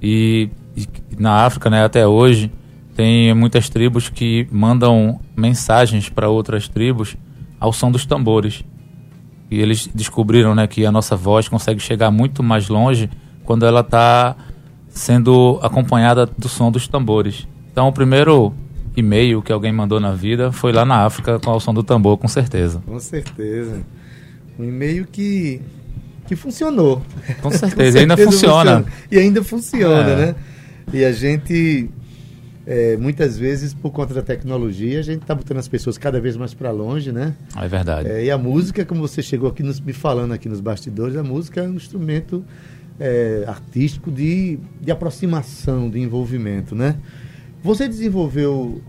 E, 0.01 0.49
e, 0.75 0.87
na 1.17 1.45
África, 1.45 1.69
né, 1.69 1.83
até 1.83 2.07
hoje, 2.07 2.51
tem 2.95 3.33
muitas 3.33 3.69
tribos 3.69 4.09
que 4.09 4.47
mandam 4.51 5.19
mensagens 5.35 6.09
para 6.09 6.29
outras 6.29 6.67
tribos 6.67 7.15
ao 7.59 7.73
som 7.73 7.91
dos 7.91 8.05
tambores. 8.05 8.63
E 9.51 9.59
eles 9.59 9.89
descobriram 9.93 10.53
né, 10.53 10.67
que 10.67 10.85
a 10.85 10.91
nossa 10.91 11.15
voz 11.15 11.47
consegue 11.47 11.79
chegar 11.79 12.11
muito 12.11 12.43
mais 12.43 12.69
longe 12.69 13.09
quando 13.43 13.65
ela 13.65 13.81
está 13.81 14.35
sendo 14.89 15.59
acompanhada 15.61 16.25
do 16.25 16.47
som 16.47 16.71
dos 16.71 16.87
tambores. 16.87 17.47
Então, 17.71 17.87
o 17.87 17.93
primeiro 17.93 18.53
e-mail 18.95 19.41
que 19.41 19.51
alguém 19.51 19.71
mandou 19.71 19.99
na 19.99 20.11
vida 20.11 20.51
foi 20.51 20.71
lá 20.71 20.85
na 20.85 21.05
África 21.05 21.39
com 21.39 21.51
o 21.51 21.59
som 21.59 21.73
do 21.73 21.83
tambor, 21.83 22.17
com 22.17 22.27
certeza. 22.27 22.81
Com 22.85 22.99
certeza. 22.99 23.81
Um 24.57 24.63
e-mail 24.65 25.07
que, 25.09 25.61
que 26.27 26.35
funcionou. 26.35 27.01
Com 27.41 27.49
certeza, 27.49 27.59
com 27.69 27.69
certeza 27.69 27.99
ainda 27.99 28.17
funciona. 28.17 28.77
funciona. 28.77 28.85
E 29.11 29.17
ainda 29.17 29.43
funciona, 29.43 30.09
é. 30.09 30.15
né? 30.15 30.35
E 30.91 31.05
a 31.05 31.11
gente, 31.11 31.89
é, 32.71 32.95
muitas 32.97 33.35
vezes, 33.35 33.73
por 33.73 33.89
conta 33.89 34.13
da 34.13 34.21
tecnologia, 34.21 34.99
a 34.99 35.01
gente 35.01 35.23
está 35.23 35.33
botando 35.33 35.57
as 35.57 35.67
pessoas 35.67 35.97
cada 35.97 36.21
vez 36.21 36.37
mais 36.37 36.53
para 36.53 36.69
longe, 36.69 37.11
né? 37.11 37.33
É 37.59 37.67
verdade. 37.67 38.07
É, 38.07 38.25
e 38.25 38.29
a 38.29 38.37
música, 38.37 38.85
como 38.85 39.01
você 39.01 39.23
chegou 39.23 39.49
aqui 39.49 39.63
nos, 39.63 39.79
me 39.79 39.91
falando 39.91 40.33
aqui 40.33 40.47
nos 40.47 40.61
bastidores, 40.61 41.17
a 41.17 41.23
música 41.23 41.61
é 41.61 41.67
um 41.67 41.73
instrumento 41.73 42.45
é, 42.99 43.43
artístico 43.47 44.11
de, 44.11 44.59
de 44.79 44.91
aproximação, 44.91 45.89
de 45.89 45.99
envolvimento, 45.99 46.75
né? 46.75 46.97
Você 47.63 47.87
desenvolveu 47.87 48.79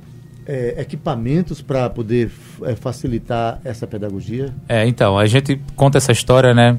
é, 0.47 0.75
equipamentos 0.79 1.63
para 1.63 1.89
poder 1.89 2.31
é, 2.63 2.77
facilitar 2.77 3.63
essa 3.65 3.87
pedagogia? 3.87 4.53
É, 4.69 4.87
então, 4.87 5.19
a 5.19 5.25
gente 5.25 5.59
conta 5.75 5.97
essa 5.97 6.13
história, 6.13 6.53
né? 6.53 6.79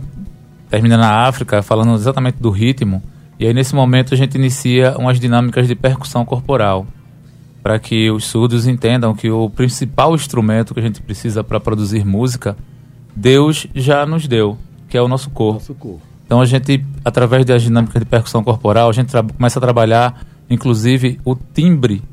Termina 0.69 0.97
na 0.97 1.27
África, 1.27 1.63
falando 1.63 1.95
exatamente 1.95 2.37
do 2.37 2.51
ritmo. 2.51 3.01
E 3.41 3.47
aí, 3.47 3.53
nesse 3.53 3.75
momento, 3.75 4.13
a 4.13 4.17
gente 4.17 4.35
inicia 4.35 4.95
umas 4.97 5.19
dinâmicas 5.19 5.67
de 5.67 5.75
percussão 5.75 6.23
corporal. 6.23 6.87
Para 7.61 7.77
que 7.77 8.09
os 8.09 8.23
surdos 8.25 8.65
entendam 8.65 9.13
que 9.13 9.29
o 9.29 9.49
principal 9.49 10.15
instrumento 10.15 10.73
que 10.73 10.79
a 10.79 10.83
gente 10.83 11.01
precisa 11.01 11.43
para 11.43 11.59
produzir 11.59 12.05
música, 12.05 12.55
Deus 13.13 13.67
já 13.75 14.05
nos 14.05 14.27
deu, 14.27 14.57
que 14.87 14.97
é 14.97 15.01
o 15.01 15.07
nosso 15.07 15.29
corpo. 15.31 15.55
Nosso 15.55 15.75
corpo. 15.75 16.01
Então, 16.25 16.39
a 16.39 16.45
gente, 16.45 16.85
através 17.03 17.43
das 17.43 17.61
dinâmicas 17.61 17.99
de 17.99 18.05
percussão 18.07 18.41
corporal, 18.41 18.89
a 18.89 18.93
gente 18.93 19.11
começa 19.35 19.59
a 19.59 19.61
trabalhar 19.61 20.23
Inclusive, 20.51 21.17
o 21.23 21.33
timbre, 21.33 22.03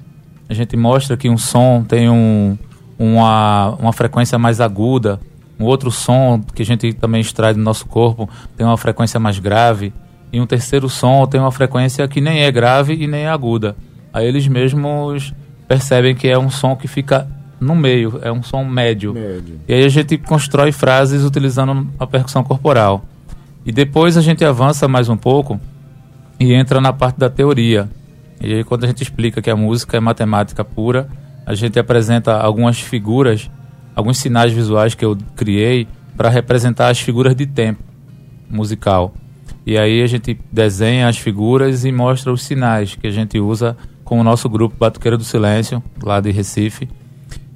a 0.48 0.54
gente 0.54 0.76
mostra 0.76 1.16
que 1.16 1.28
um 1.28 1.36
som 1.36 1.82
tem 1.82 2.08
um, 2.08 2.56
uma, 2.96 3.70
uma 3.80 3.92
frequência 3.92 4.38
mais 4.38 4.60
aguda, 4.60 5.18
um 5.58 5.64
outro 5.64 5.90
som 5.90 6.40
que 6.54 6.62
a 6.62 6.64
gente 6.64 6.92
também 6.92 7.20
extrai 7.20 7.52
do 7.52 7.58
nosso 7.58 7.84
corpo 7.86 8.30
tem 8.56 8.64
uma 8.64 8.76
frequência 8.76 9.18
mais 9.18 9.40
grave, 9.40 9.92
e 10.32 10.40
um 10.40 10.46
terceiro 10.46 10.88
som 10.88 11.26
tem 11.26 11.40
uma 11.40 11.52
frequência 11.52 12.06
que 12.06 12.20
nem 12.20 12.42
é 12.42 12.50
grave 12.50 12.94
e 12.94 13.06
nem 13.06 13.22
é 13.22 13.28
aguda. 13.28 13.76
Aí 14.12 14.26
eles 14.26 14.46
mesmos 14.46 15.32
percebem 15.66 16.14
que 16.14 16.28
é 16.28 16.38
um 16.38 16.50
som 16.50 16.76
que 16.76 16.88
fica 16.88 17.28
no 17.60 17.74
meio, 17.74 18.20
é 18.22 18.30
um 18.30 18.42
som 18.42 18.64
médio. 18.64 19.12
médio. 19.12 19.60
E 19.66 19.74
aí 19.74 19.84
a 19.84 19.88
gente 19.88 20.16
constrói 20.18 20.72
frases 20.72 21.24
utilizando 21.24 21.88
a 21.98 22.06
percussão 22.06 22.44
corporal. 22.44 23.04
E 23.66 23.72
depois 23.72 24.16
a 24.16 24.20
gente 24.20 24.44
avança 24.44 24.88
mais 24.88 25.08
um 25.08 25.16
pouco 25.16 25.60
e 26.38 26.52
entra 26.52 26.80
na 26.80 26.92
parte 26.92 27.18
da 27.18 27.28
teoria. 27.28 27.88
E 28.40 28.54
aí, 28.54 28.64
quando 28.64 28.84
a 28.84 28.86
gente 28.86 29.02
explica 29.02 29.42
que 29.42 29.50
a 29.50 29.56
música 29.56 29.96
é 29.96 30.00
matemática 30.00 30.64
pura, 30.64 31.08
a 31.44 31.54
gente 31.54 31.78
apresenta 31.78 32.36
algumas 32.36 32.78
figuras, 32.78 33.50
alguns 33.96 34.18
sinais 34.18 34.52
visuais 34.52 34.94
que 34.94 35.04
eu 35.04 35.18
criei 35.34 35.88
para 36.16 36.28
representar 36.28 36.88
as 36.88 37.00
figuras 37.00 37.34
de 37.34 37.46
tempo 37.46 37.82
musical. 38.48 39.12
E 39.68 39.76
aí 39.76 40.00
a 40.00 40.06
gente 40.06 40.40
desenha 40.50 41.08
as 41.08 41.18
figuras 41.18 41.84
e 41.84 41.92
mostra 41.92 42.32
os 42.32 42.42
sinais 42.42 42.94
que 42.94 43.06
a 43.06 43.10
gente 43.10 43.38
usa 43.38 43.76
com 44.02 44.18
o 44.18 44.24
nosso 44.24 44.48
grupo 44.48 44.74
Batuqueira 44.78 45.14
do 45.14 45.24
Silêncio, 45.24 45.82
lá 46.02 46.20
de 46.20 46.30
Recife. 46.30 46.88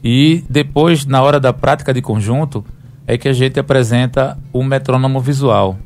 E 0.04 0.44
depois, 0.46 1.06
na 1.06 1.22
hora 1.22 1.40
da 1.40 1.54
prática 1.54 1.90
de 1.90 2.02
conjunto, 2.02 2.62
é 3.06 3.16
que 3.16 3.30
a 3.30 3.32
gente 3.32 3.58
apresenta 3.58 4.38
o 4.52 4.62
metrônomo 4.62 5.20
visual, 5.20 5.78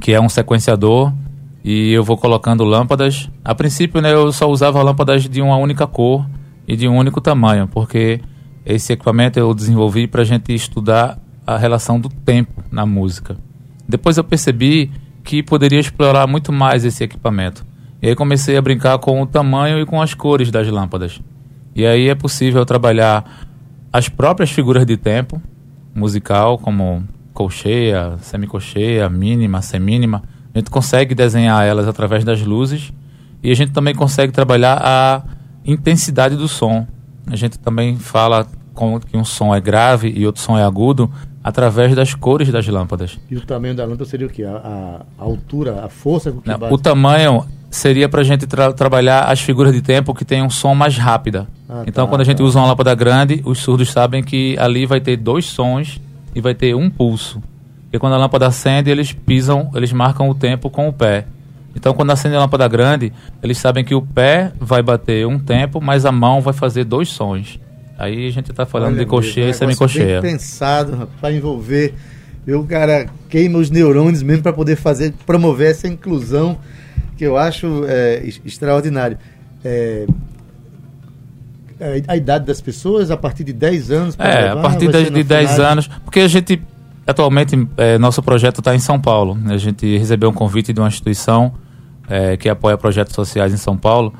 que 0.00 0.14
é 0.14 0.18
um 0.18 0.30
sequenciador 0.30 1.12
e 1.62 1.92
eu 1.92 2.02
vou 2.02 2.16
colocando 2.16 2.64
lâmpadas. 2.64 3.28
A 3.44 3.54
princípio, 3.54 4.00
né, 4.00 4.14
eu 4.14 4.32
só 4.32 4.48
usava 4.48 4.82
lâmpadas 4.82 5.28
de 5.28 5.42
uma 5.42 5.58
única 5.58 5.86
cor 5.86 6.26
e 6.66 6.74
de 6.74 6.88
um 6.88 6.96
único 6.96 7.20
tamanho, 7.20 7.68
porque 7.68 8.22
esse 8.64 8.94
equipamento 8.94 9.38
eu 9.38 9.52
desenvolvi 9.52 10.06
para 10.06 10.22
a 10.22 10.24
gente 10.24 10.54
estudar 10.54 11.18
a 11.46 11.58
relação 11.58 12.00
do 12.00 12.08
tempo 12.08 12.64
na 12.72 12.86
música. 12.86 13.36
Depois 13.86 14.16
eu 14.16 14.24
percebi 14.24 14.90
que 15.28 15.42
poderia 15.42 15.78
explorar 15.78 16.26
muito 16.26 16.50
mais 16.50 16.86
esse 16.86 17.04
equipamento. 17.04 17.62
E 18.00 18.08
aí 18.08 18.16
comecei 18.16 18.56
a 18.56 18.62
brincar 18.62 18.98
com 18.98 19.20
o 19.20 19.26
tamanho 19.26 19.78
e 19.78 19.84
com 19.84 20.00
as 20.00 20.14
cores 20.14 20.50
das 20.50 20.66
lâmpadas. 20.68 21.20
E 21.76 21.84
aí 21.84 22.08
é 22.08 22.14
possível 22.14 22.64
trabalhar 22.64 23.46
as 23.92 24.08
próprias 24.08 24.50
figuras 24.50 24.86
de 24.86 24.96
tempo 24.96 25.38
musical, 25.94 26.56
como 26.56 27.06
colcheia, 27.34 28.16
semicolcheia, 28.22 29.06
mínima, 29.10 29.60
semínima, 29.60 30.22
a 30.54 30.58
gente 30.58 30.70
consegue 30.70 31.14
desenhar 31.14 31.62
elas 31.62 31.86
através 31.86 32.24
das 32.24 32.40
luzes 32.40 32.90
e 33.42 33.50
a 33.50 33.54
gente 33.54 33.70
também 33.70 33.94
consegue 33.94 34.32
trabalhar 34.32 34.80
a 34.82 35.22
intensidade 35.62 36.36
do 36.36 36.48
som. 36.48 36.86
A 37.26 37.36
gente 37.36 37.58
também 37.58 37.98
fala 37.98 38.46
que 39.06 39.14
um 39.14 39.24
som 39.26 39.54
é 39.54 39.60
grave 39.60 40.10
e 40.16 40.24
outro 40.24 40.40
som 40.40 40.56
é 40.56 40.64
agudo 40.64 41.12
através 41.42 41.94
das 41.94 42.14
cores 42.14 42.50
das 42.50 42.66
lâmpadas. 42.66 43.18
E 43.30 43.36
o 43.36 43.40
tamanho 43.40 43.74
da 43.74 43.84
lâmpada 43.84 44.04
seria 44.04 44.26
o 44.26 44.30
quê? 44.30 44.44
A, 44.44 45.02
a 45.18 45.22
altura, 45.22 45.84
a 45.84 45.88
força 45.88 46.30
com 46.30 46.40
que 46.40 46.48
Não, 46.48 46.72
O 46.72 46.78
tamanho 46.78 47.44
seria 47.70 48.08
para 48.08 48.22
a 48.22 48.24
gente 48.24 48.46
tra 48.46 48.72
trabalhar 48.72 49.24
as 49.24 49.40
figuras 49.40 49.72
de 49.72 49.82
tempo 49.82 50.14
que 50.14 50.24
tem 50.24 50.42
um 50.42 50.50
som 50.50 50.74
mais 50.74 50.96
rápida. 50.96 51.46
Ah, 51.68 51.84
então, 51.86 52.06
tá, 52.06 52.10
quando 52.10 52.22
a 52.22 52.24
gente 52.24 52.38
tá. 52.38 52.44
usa 52.44 52.58
uma 52.58 52.68
lâmpada 52.68 52.94
grande, 52.94 53.42
os 53.44 53.58
surdos 53.58 53.90
sabem 53.90 54.22
que 54.22 54.56
ali 54.58 54.86
vai 54.86 55.00
ter 55.00 55.16
dois 55.16 55.46
sons 55.46 56.00
e 56.34 56.40
vai 56.40 56.54
ter 56.54 56.74
um 56.74 56.88
pulso. 56.90 57.42
Porque 57.84 57.98
quando 57.98 58.14
a 58.14 58.18
lâmpada 58.18 58.46
acende, 58.46 58.90
eles 58.90 59.12
pisam, 59.12 59.70
eles 59.74 59.92
marcam 59.92 60.28
o 60.28 60.34
tempo 60.34 60.68
com 60.68 60.88
o 60.88 60.92
pé. 60.92 61.26
Então, 61.74 61.94
quando 61.94 62.10
acende 62.10 62.34
a 62.34 62.40
lâmpada 62.40 62.66
grande, 62.66 63.12
eles 63.42 63.58
sabem 63.58 63.84
que 63.84 63.94
o 63.94 64.02
pé 64.02 64.52
vai 64.58 64.82
bater 64.82 65.26
um 65.26 65.38
tempo, 65.38 65.80
mas 65.80 66.04
a 66.04 66.12
mão 66.12 66.40
vai 66.40 66.52
fazer 66.52 66.84
dois 66.84 67.08
sons. 67.08 67.58
Aí 67.98 68.28
a 68.28 68.30
gente 68.30 68.50
está 68.50 68.64
falando 68.64 68.94
Olha 68.94 69.04
de 69.04 69.06
cocheia 69.06 69.50
e 69.50 69.54
semicocheia. 69.54 70.20
Bem 70.20 70.32
pensado 70.32 71.08
para 71.20 71.32
envolver. 71.32 71.94
O 72.46 72.64
cara 72.64 73.08
queima 73.28 73.58
os 73.58 73.68
neurônios 73.68 74.22
mesmo 74.22 74.42
para 74.42 74.52
poder 74.52 74.76
fazer, 74.76 75.12
promover 75.26 75.72
essa 75.72 75.88
inclusão 75.88 76.58
que 77.16 77.24
eu 77.24 77.36
acho 77.36 77.84
é, 77.88 78.22
extraordinário. 78.44 79.18
É, 79.64 80.06
a 82.06 82.16
idade 82.16 82.46
das 82.46 82.60
pessoas 82.60 83.10
a 83.10 83.16
partir 83.16 83.44
de 83.44 83.52
10 83.52 83.90
anos? 83.90 84.16
É, 84.18 84.42
levar, 84.42 84.52
a 84.52 84.62
partir 84.62 84.88
de, 84.90 85.10
de 85.10 85.22
10 85.24 85.60
anos, 85.60 85.88
porque 86.04 86.20
a 86.20 86.28
gente 86.28 86.62
Atualmente, 87.08 87.56
é, 87.78 87.96
nosso 87.96 88.22
projeto 88.22 88.58
está 88.58 88.74
em 88.74 88.78
São 88.78 89.00
Paulo. 89.00 89.38
A 89.46 89.56
gente 89.56 89.96
recebeu 89.96 90.28
um 90.28 90.32
convite 90.34 90.74
de 90.74 90.80
uma 90.80 90.88
instituição 90.88 91.54
é, 92.06 92.36
que 92.36 92.50
apoia 92.50 92.76
projetos 92.76 93.14
sociais 93.14 93.50
em 93.50 93.56
São 93.56 93.78
Paulo 93.78 94.12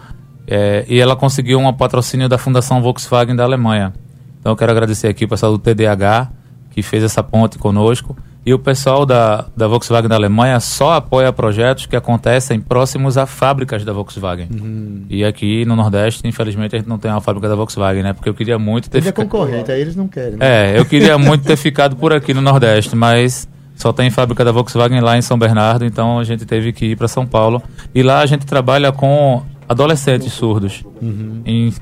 é, 0.49 0.85
e 0.88 0.99
ela 0.99 1.14
conseguiu 1.14 1.59
um 1.59 1.73
patrocínio 1.73 2.28
da 2.28 2.38
Fundação 2.38 2.81
Volkswagen 2.81 3.37
da 3.37 3.45
Alemanha. 3.45 3.93
Então, 4.40 4.52
eu 4.52 4.57
quero 4.57 4.73
agradecer 4.73 5.07
aqui 5.07 5.26
o 5.26 5.28
pessoal 5.28 5.52
do 5.52 5.59
TDAH 5.59 6.31
que 6.71 6.83
fez 6.83 7.02
essa 7.02 7.23
ponte 7.23 7.59
conosco 7.59 8.17
e 8.47 8.55
o 8.55 8.59
pessoal 8.59 9.05
da, 9.05 9.45
da 9.55 9.69
Volkswagen 9.69 10.09
da 10.09 10.14
Alemanha 10.14 10.59
só 10.59 10.95
apoia 10.95 11.31
projetos 11.31 11.85
que 11.85 11.95
acontecem 11.95 12.59
próximos 12.59 13.19
a 13.19 13.26
fábricas 13.26 13.85
da 13.85 13.93
Volkswagen. 13.93 14.49
Uhum. 14.50 15.05
E 15.11 15.23
aqui 15.23 15.67
no 15.67 15.76
Nordeste, 15.76 16.26
infelizmente, 16.26 16.75
a 16.75 16.78
gente 16.78 16.88
não 16.88 16.99
tem 16.99 17.11
uma 17.11 17.21
fábrica 17.21 17.47
da 17.47 17.55
Volkswagen, 17.55 18.02
né? 18.02 18.14
Porque 18.14 18.28
eu 18.28 18.33
queria 18.33 18.59
muito 18.59 18.88
ter 18.88 19.02
ficado. 19.02 19.21
é 19.21 19.28
concorrente, 19.28 19.71
aí 19.71 19.83
eles 19.83 19.95
não 19.95 20.09
querem. 20.09 20.38
Né? 20.38 20.38
É, 20.73 20.78
eu 20.78 20.87
queria 20.87 21.19
muito 21.19 21.45
ter 21.45 21.57
ficado 21.57 21.95
por 21.97 22.11
aqui 22.11 22.33
no 22.33 22.40
Nordeste, 22.40 22.97
mas 22.97 23.47
só 23.75 23.93
tem 23.93 24.09
fábrica 24.09 24.43
da 24.43 24.50
Volkswagen 24.50 25.00
lá 25.00 25.19
em 25.19 25.21
São 25.23 25.38
Bernardo, 25.38 25.85
então 25.85 26.19
a 26.19 26.25
gente 26.25 26.47
teve 26.47 26.73
que 26.73 26.87
ir 26.87 26.97
para 26.97 27.07
São 27.07 27.26
Paulo. 27.26 27.62
E 27.95 28.02
lá 28.02 28.21
a 28.21 28.26
gente 28.26 28.47
trabalha 28.47 28.90
com 28.93 29.43
adolescentes 29.68 30.32
surdos. 30.32 30.84
Uhum. 31.00 31.42
Em 31.44 31.72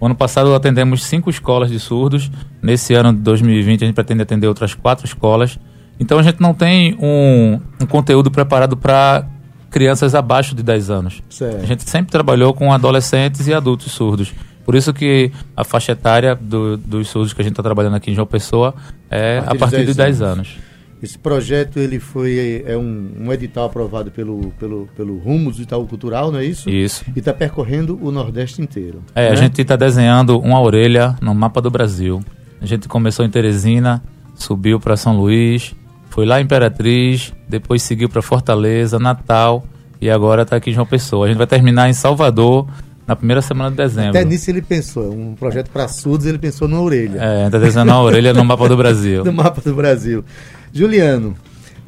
ano 0.00 0.14
passado 0.14 0.54
atendemos 0.54 1.04
cinco 1.04 1.30
escolas 1.30 1.70
de 1.70 1.78
surdos. 1.78 2.30
Nesse 2.60 2.94
ano 2.94 3.12
de 3.12 3.20
2020 3.20 3.84
a 3.84 3.86
gente 3.86 3.94
pretende 3.94 4.22
atender 4.22 4.46
outras 4.46 4.74
quatro 4.74 5.06
escolas. 5.06 5.58
Então 5.98 6.18
a 6.18 6.22
gente 6.22 6.40
não 6.40 6.52
tem 6.52 6.96
um, 7.00 7.60
um 7.80 7.86
conteúdo 7.86 8.30
preparado 8.30 8.76
para 8.76 9.26
crianças 9.70 10.14
abaixo 10.14 10.54
de 10.54 10.62
10 10.62 10.90
anos. 10.90 11.22
Certo. 11.30 11.62
A 11.62 11.66
gente 11.66 11.88
sempre 11.88 12.10
trabalhou 12.10 12.52
com 12.52 12.72
adolescentes 12.72 13.46
e 13.46 13.54
adultos 13.54 13.92
surdos. 13.92 14.32
Por 14.64 14.74
isso 14.74 14.92
que 14.92 15.32
a 15.56 15.64
faixa 15.64 15.92
etária 15.92 16.34
do, 16.34 16.76
dos 16.76 17.08
surdos 17.08 17.32
que 17.32 17.40
a 17.40 17.44
gente 17.44 17.52
está 17.52 17.62
trabalhando 17.62 17.96
aqui 17.96 18.10
em 18.10 18.14
João 18.14 18.26
Pessoa 18.26 18.74
é 19.10 19.38
a 19.38 19.42
partir, 19.42 19.56
a 19.56 19.58
partir 19.58 19.86
de 19.86 19.94
10, 19.94 19.96
10 19.96 20.22
anos. 20.22 20.32
anos. 20.32 20.71
Esse 21.02 21.18
projeto 21.18 21.80
ele 21.80 21.98
foi 21.98 22.62
é 22.64 22.76
um, 22.76 23.10
um 23.18 23.32
edital 23.32 23.64
aprovado 23.64 24.12
pelo, 24.12 24.52
pelo, 24.58 24.88
pelo 24.96 25.18
Rumos 25.18 25.56
do 25.56 25.62
Itaú 25.62 25.84
Cultural, 25.86 26.30
não 26.30 26.38
é 26.38 26.44
isso? 26.44 26.70
Isso. 26.70 27.04
E 27.16 27.18
está 27.18 27.32
percorrendo 27.32 27.98
o 28.00 28.12
Nordeste 28.12 28.62
inteiro. 28.62 29.02
É, 29.14 29.26
né? 29.26 29.32
a 29.32 29.34
gente 29.34 29.60
está 29.60 29.74
desenhando 29.74 30.38
uma 30.38 30.60
orelha 30.60 31.16
no 31.20 31.34
mapa 31.34 31.60
do 31.60 31.70
Brasil. 31.70 32.22
A 32.60 32.66
gente 32.66 32.86
começou 32.86 33.24
em 33.24 33.30
Teresina, 33.30 34.00
subiu 34.36 34.78
para 34.78 34.96
São 34.96 35.16
Luís, 35.16 35.74
foi 36.08 36.24
lá 36.24 36.40
em 36.40 36.44
Imperatriz, 36.44 37.32
depois 37.48 37.82
seguiu 37.82 38.08
para 38.08 38.22
Fortaleza, 38.22 38.98
Natal 39.00 39.64
e 40.00 40.08
agora 40.08 40.42
está 40.42 40.56
aqui 40.56 40.70
em 40.70 40.72
João 40.72 40.86
Pessoa. 40.86 41.26
A 41.26 41.28
gente 41.28 41.38
vai 41.38 41.48
terminar 41.48 41.90
em 41.90 41.94
Salvador 41.94 42.68
na 43.06 43.16
primeira 43.16 43.42
semana 43.42 43.70
de 43.70 43.76
dezembro. 43.76 44.10
Até 44.10 44.24
nisso 44.24 44.50
ele 44.50 44.62
pensou, 44.62 45.12
um 45.12 45.34
projeto 45.34 45.70
para 45.70 45.88
surdos, 45.88 46.26
ele 46.26 46.38
pensou 46.38 46.68
numa 46.68 46.82
orelha. 46.82 47.18
É, 47.20 47.46
está 47.46 47.58
desenhando 47.58 47.88
uma 47.88 48.02
orelha 48.02 48.32
no 48.32 48.44
mapa 48.44 48.68
do 48.68 48.76
Brasil. 48.76 49.24
no 49.26 49.32
mapa 49.32 49.60
do 49.60 49.74
Brasil. 49.74 50.24
Juliano, 50.72 51.36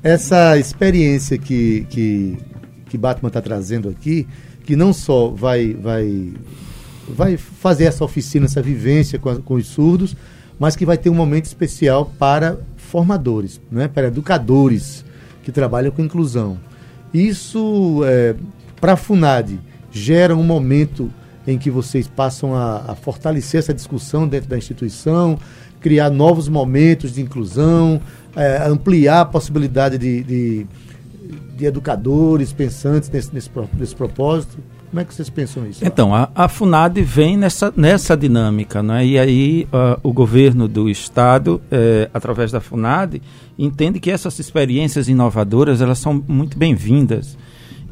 essa 0.02 0.58
experiência 0.58 1.38
que, 1.38 1.86
que, 1.88 2.38
que 2.86 2.98
Batman 2.98 3.28
está 3.28 3.40
trazendo 3.40 3.88
aqui, 3.88 4.26
que 4.64 4.76
não 4.76 4.92
só 4.92 5.28
vai, 5.28 5.72
vai, 5.72 6.32
vai 7.08 7.36
fazer 7.38 7.84
essa 7.84 8.04
oficina, 8.04 8.44
essa 8.44 8.60
vivência 8.60 9.18
com, 9.18 9.30
a, 9.30 9.36
com 9.36 9.54
os 9.54 9.66
surdos, 9.66 10.14
mas 10.58 10.76
que 10.76 10.84
vai 10.84 10.98
ter 10.98 11.08
um 11.08 11.14
momento 11.14 11.46
especial 11.46 12.12
para 12.18 12.58
formadores, 12.76 13.60
né, 13.70 13.88
para 13.88 14.08
educadores 14.08 15.04
que 15.42 15.50
trabalham 15.50 15.90
com 15.90 16.02
inclusão. 16.02 16.58
Isso, 17.12 18.02
é, 18.04 18.34
para 18.80 18.92
a 18.92 18.96
FUNAD, 18.96 19.58
gera 19.90 20.36
um 20.36 20.42
momento 20.42 21.10
em 21.46 21.58
que 21.58 21.70
vocês 21.70 22.06
passam 22.08 22.54
a, 22.54 22.84
a, 22.88 22.94
fortalecer 22.94 23.60
essa 23.60 23.72
discussão 23.72 24.26
dentro 24.26 24.48
da 24.48 24.58
instituição, 24.58 25.38
criar 25.80 26.10
novos 26.10 26.48
momentos 26.48 27.12
de 27.14 27.20
inclusão, 27.20 28.00
é, 28.36 28.66
ampliar 28.66 29.22
a 29.22 29.24
possibilidade 29.24 29.98
de, 29.98 30.22
de, 30.22 30.66
de 31.56 31.64
educadores 31.64 32.52
pensantes 32.52 33.08
nesse, 33.10 33.32
nesse, 33.34 33.50
nesse, 33.78 33.94
propósito. 33.94 34.56
Como 34.90 35.00
é 35.00 35.04
que 35.04 35.12
vocês 35.12 35.28
pensam 35.28 35.66
isso? 35.66 35.84
Então, 35.84 36.14
a, 36.14 36.30
a 36.34 36.48
FUNAD 36.48 37.02
vem 37.02 37.36
nessa, 37.36 37.72
nessa 37.76 38.16
dinâmica, 38.16 38.82
né? 38.82 39.04
e 39.04 39.18
aí 39.18 39.68
uh, 39.72 39.98
o 40.02 40.12
governo 40.12 40.68
do 40.68 40.88
Estado, 40.88 41.60
eh, 41.68 42.08
através 42.14 42.52
da 42.52 42.60
FUNAD, 42.60 43.20
entende 43.58 43.98
que 43.98 44.08
essas 44.08 44.38
experiências 44.38 45.08
inovadoras 45.08 45.80
elas 45.80 45.98
são 45.98 46.22
muito 46.28 46.56
bem-vindas. 46.56 47.36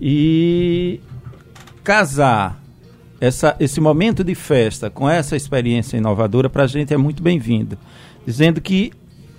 E 0.01 1.01
casar 1.83 2.63
essa, 3.21 3.55
esse 3.61 3.81
momento 3.81 4.25
de 4.25 4.35
festa 4.35 4.91
com 4.91 5.09
essa 5.09 5.37
experiência 5.37 5.97
inovadora 5.97 6.51
para 6.51 6.65
a 6.65 6.67
gente 6.67 6.93
é 6.93 6.97
muito 6.97 7.23
bem-vindo. 7.23 7.79
Dizendo 8.27 8.61
que 8.61 8.93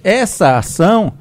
essa 0.04 0.58
ação 0.58 1.14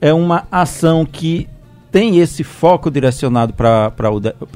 é 0.00 0.12
uma 0.12 0.46
ação 0.50 1.04
que 1.04 1.48
tem 1.90 2.18
esse 2.18 2.44
foco 2.44 2.90
direcionado 2.90 3.52
para 3.52 3.92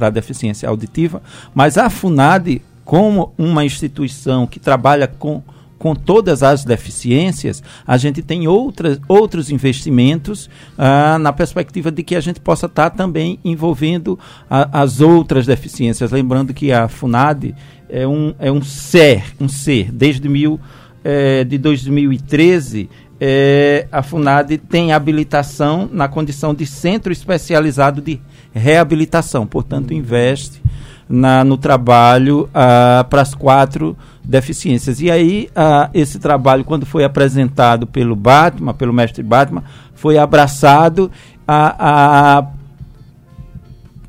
a 0.01 0.11
deficiência 0.11 0.69
auditiva, 0.69 1.21
mas 1.55 1.77
a 1.77 1.91
FUNAD, 1.91 2.63
como 2.85 3.33
uma 3.37 3.65
instituição 3.65 4.47
que 4.47 4.61
trabalha 4.61 5.07
com 5.07 5.43
com 5.85 5.95
todas 5.95 6.43
as 6.43 6.65
deficiências, 6.65 7.63
a 7.87 7.99
gente 7.99 8.23
tem 8.23 8.49
outras, 8.49 8.99
outros 9.07 9.51
investimentos 9.51 10.49
ah, 10.79 11.19
na 11.19 11.31
perspectiva 11.31 11.91
de 11.91 12.03
que 12.03 12.17
a 12.17 12.21
gente 12.21 12.41
possa 12.41 12.65
estar 12.65 12.89
tá 12.89 12.97
também 12.97 13.39
envolvendo 13.45 14.19
a, 14.49 14.81
as 14.81 15.03
outras 15.03 15.45
deficiências. 15.45 16.11
Lembrando 16.11 16.55
que 16.55 16.73
a 16.73 16.89
FUNAD 16.89 17.55
é 17.91 18.09
um, 18.09 18.35
é 18.39 18.51
um 18.51 18.63
ser, 18.63 19.25
um 19.39 19.47
ser, 19.47 19.93
desde 19.93 20.27
mil, 20.27 20.59
é, 21.05 21.45
de 21.45 21.59
2013 21.59 22.89
é, 23.21 23.87
a 23.93 24.03
FUNAD 24.03 24.59
tem 24.59 24.93
habilitação 24.93 25.89
na 25.93 26.09
condição 26.09 26.53
de 26.55 26.67
centro 26.67 27.13
especializado 27.13 28.01
de 28.01 28.21
reabilitação, 28.53 29.47
portanto, 29.47 29.95
investe 29.95 30.63
na, 31.09 31.45
no 31.45 31.57
trabalho 31.57 32.49
ah, 32.53 33.07
para 33.09 33.23
as 33.23 33.35
quatro 33.35 33.97
deficiências. 34.23 35.01
E 35.01 35.11
aí, 35.11 35.49
ah, 35.55 35.91
esse 35.95 36.19
trabalho, 36.19 36.65
quando 36.65 36.87
foi 36.87 37.05
apresentado 37.05 37.87
pelo 37.87 38.17
Batman, 38.17 38.75
pelo 38.75 38.93
mestre 38.93 39.23
Batman, 39.23 39.63
foi 39.95 40.19
abraçado 40.19 41.11
a, 41.47 42.39
a 42.39 42.47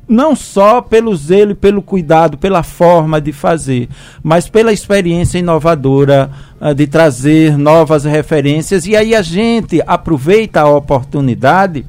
não 0.08 0.36
só 0.36 0.80
pelo 0.80 1.14
zelo 1.16 1.52
e 1.52 1.54
pelo 1.54 1.82
cuidado, 1.82 2.38
pela 2.38 2.62
forma 2.62 3.20
de 3.20 3.32
fazer, 3.32 3.88
mas 4.22 4.48
pela 4.48 4.72
experiência 4.72 5.38
inovadora 5.38 6.30
uh, 6.60 6.74
de 6.74 6.86
trazer 6.86 7.58
novas 7.58 8.04
referências. 8.04 8.86
E 8.86 8.94
aí 8.94 9.14
a 9.14 9.22
gente 9.22 9.82
aproveita 9.86 10.60
a 10.60 10.68
oportunidade 10.68 11.84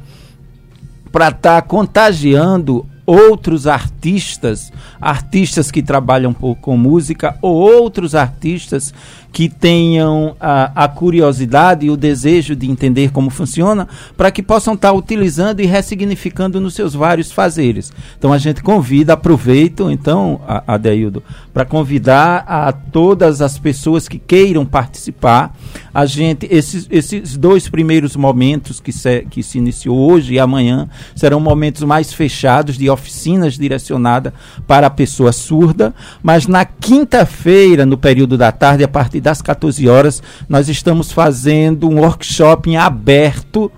para 1.12 1.30
estar 1.30 1.62
tá 1.62 1.62
contagiando 1.62 2.86
outros 3.06 3.68
artistas, 3.68 4.72
artistas 5.00 5.72
que 5.72 5.82
trabalham 5.82 6.34
com 6.34 6.78
música 6.78 7.38
ou 7.42 7.56
outros 7.56 8.14
artistas 8.14 8.94
que 9.32 9.48
tenham 9.48 10.36
a, 10.40 10.86
a, 10.86 10.88
curiosidade 10.88 11.86
e 11.86 11.92
o 11.92 11.98
desejo 11.98 12.56
de 12.56 12.70
entender 12.70 13.12
como 13.12 13.30
funciona, 13.30 13.88
para 14.16 14.32
que 14.32 14.42
possam 14.42 14.74
estar 14.74 14.92
utilizando 14.94 15.60
e 15.60 15.66
ressignificando 15.66 16.60
nos 16.60 16.74
seus 16.74 16.94
vários 16.94 17.32
fazeres. 17.32 17.94
Então 18.18 18.34
a 18.34 18.38
gente 18.38 18.64
convida, 18.64 19.14
aproveito 19.14 19.92
então, 19.92 20.42
Adeildo, 20.66 21.22
para 21.54 21.66
convidar 21.66 22.46
a 22.48 22.72
todas 22.72 23.42
as 23.42 23.60
pessoas 23.60 24.08
que 24.08 24.18
queiram 24.18 24.66
participar. 24.66 25.56
A 25.94 26.06
gente, 26.06 26.48
esses, 26.50 26.88
esses 26.90 27.38
dois 27.38 27.70
primeiros 27.70 28.16
momentos 28.16 28.80
que 28.80 28.92
se, 28.92 29.22
que 29.30 29.44
se 29.44 29.58
iniciou 29.58 30.12
hoje 30.12 30.34
e 30.34 30.40
amanhã 30.40 30.90
serão 31.16 31.40
momentos 31.40 31.84
mais 31.84 32.14
fechados 32.14 32.78
de 32.78 32.90
oficinas 32.90 33.56
direcionadas 33.56 34.34
para 34.66 34.88
a 34.88 34.92
pessoa 34.92 35.32
surda, 35.32 35.94
mas 36.24 36.48
na 36.48 36.66
quinta-feira, 36.66 37.86
no 37.86 37.98
período 37.98 38.38
da 38.38 38.52
tarde, 38.52 38.84
a 38.84 38.88
partir 38.88 39.22
das 39.28 39.42
14 39.42 39.90
horas, 39.90 40.24
nós 40.48 40.70
estamos 40.70 41.12
fazendo 41.12 41.90
um 41.90 42.00
workshop 42.00 42.70
em 42.70 42.78
aberto 42.78 43.70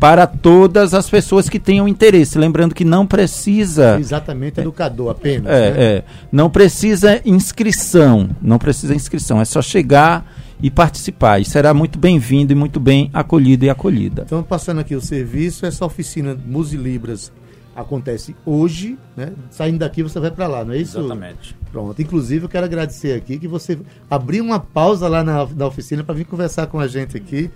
para 0.00 0.26
todas 0.26 0.94
as 0.94 1.08
pessoas 1.08 1.48
que 1.48 1.60
tenham 1.60 1.86
interesse. 1.86 2.36
Lembrando 2.36 2.74
que 2.74 2.84
não 2.84 3.06
precisa. 3.06 4.00
Exatamente, 4.00 4.58
educador 4.58 5.10
apenas. 5.10 5.46
É, 5.46 5.70
né? 5.70 5.74
é, 5.78 6.04
não 6.32 6.50
precisa 6.50 7.20
inscrição. 7.24 8.30
Não 8.42 8.58
precisa 8.58 8.96
inscrição. 8.96 9.40
É 9.40 9.44
só 9.44 9.62
chegar 9.62 10.28
e 10.60 10.72
participar. 10.72 11.38
E 11.38 11.44
será 11.44 11.72
muito 11.72 12.00
bem-vindo 12.00 12.52
e 12.52 12.56
muito 12.56 12.80
bem 12.80 13.08
acolhido 13.14 13.64
e 13.64 13.70
acolhida. 13.70 14.24
Então, 14.26 14.42
passando 14.42 14.80
aqui 14.80 14.96
o 14.96 15.00
serviço, 15.00 15.64
essa 15.64 15.84
oficina 15.86 16.36
Musilibras 16.44 17.30
acontece 17.76 18.34
hoje, 18.46 18.98
né? 19.14 19.32
Saindo 19.50 19.78
daqui 19.80 20.02
você 20.02 20.18
vai 20.18 20.30
para 20.30 20.46
lá, 20.46 20.64
não 20.64 20.72
é 20.72 20.78
isso? 20.78 20.98
Exatamente. 20.98 21.54
Pronto. 21.70 22.00
Inclusive 22.00 22.46
eu 22.46 22.48
quero 22.48 22.64
agradecer 22.64 23.12
aqui 23.12 23.38
que 23.38 23.46
você 23.46 23.78
abriu 24.10 24.42
uma 24.42 24.58
pausa 24.58 25.06
lá 25.06 25.22
na, 25.22 25.46
na 25.46 25.66
oficina 25.66 26.02
para 26.02 26.14
vir 26.14 26.24
conversar 26.24 26.68
com 26.68 26.80
a 26.80 26.88
gente 26.88 27.18
aqui, 27.18 27.50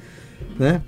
né? 0.59 0.83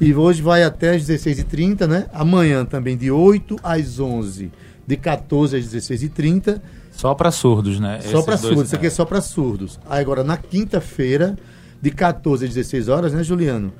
E 0.00 0.14
hoje 0.14 0.40
vai 0.40 0.62
até 0.64 0.96
às 0.96 1.02
16h30, 1.04 1.86
né? 1.86 2.06
Amanhã 2.14 2.64
também 2.64 2.96
de 2.96 3.10
8 3.10 3.56
às 3.62 4.00
11, 4.00 4.50
de 4.86 4.96
14 4.96 5.56
às 5.58 5.66
16h30. 5.66 6.60
Só 6.90 7.14
para 7.14 7.30
surdos, 7.30 7.78
né? 7.78 8.00
Só 8.00 8.22
para 8.22 8.38
surdos, 8.38 8.64
isso 8.64 8.76
aqui 8.76 8.86
é 8.86 8.90
só 8.90 9.04
para 9.04 9.20
surdos. 9.20 9.78
Aí 9.88 10.00
agora 10.00 10.24
na 10.24 10.38
quinta-feira, 10.38 11.36
de 11.80 11.90
14 11.90 12.46
às 12.46 12.54
16 12.54 12.88
horas, 12.88 13.12
né, 13.12 13.22
Juliano? 13.22 13.70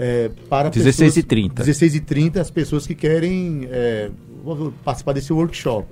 É, 0.00 0.30
para 0.48 0.68
16 0.68 1.18
h 1.18 1.26
30 1.26 1.62
16 1.64 1.96
h 1.96 2.04
30 2.06 2.40
as 2.40 2.52
pessoas 2.52 2.86
que 2.86 2.94
querem 2.94 3.66
é, 3.68 4.12
participar 4.84 5.12
desse 5.12 5.32
workshop. 5.32 5.86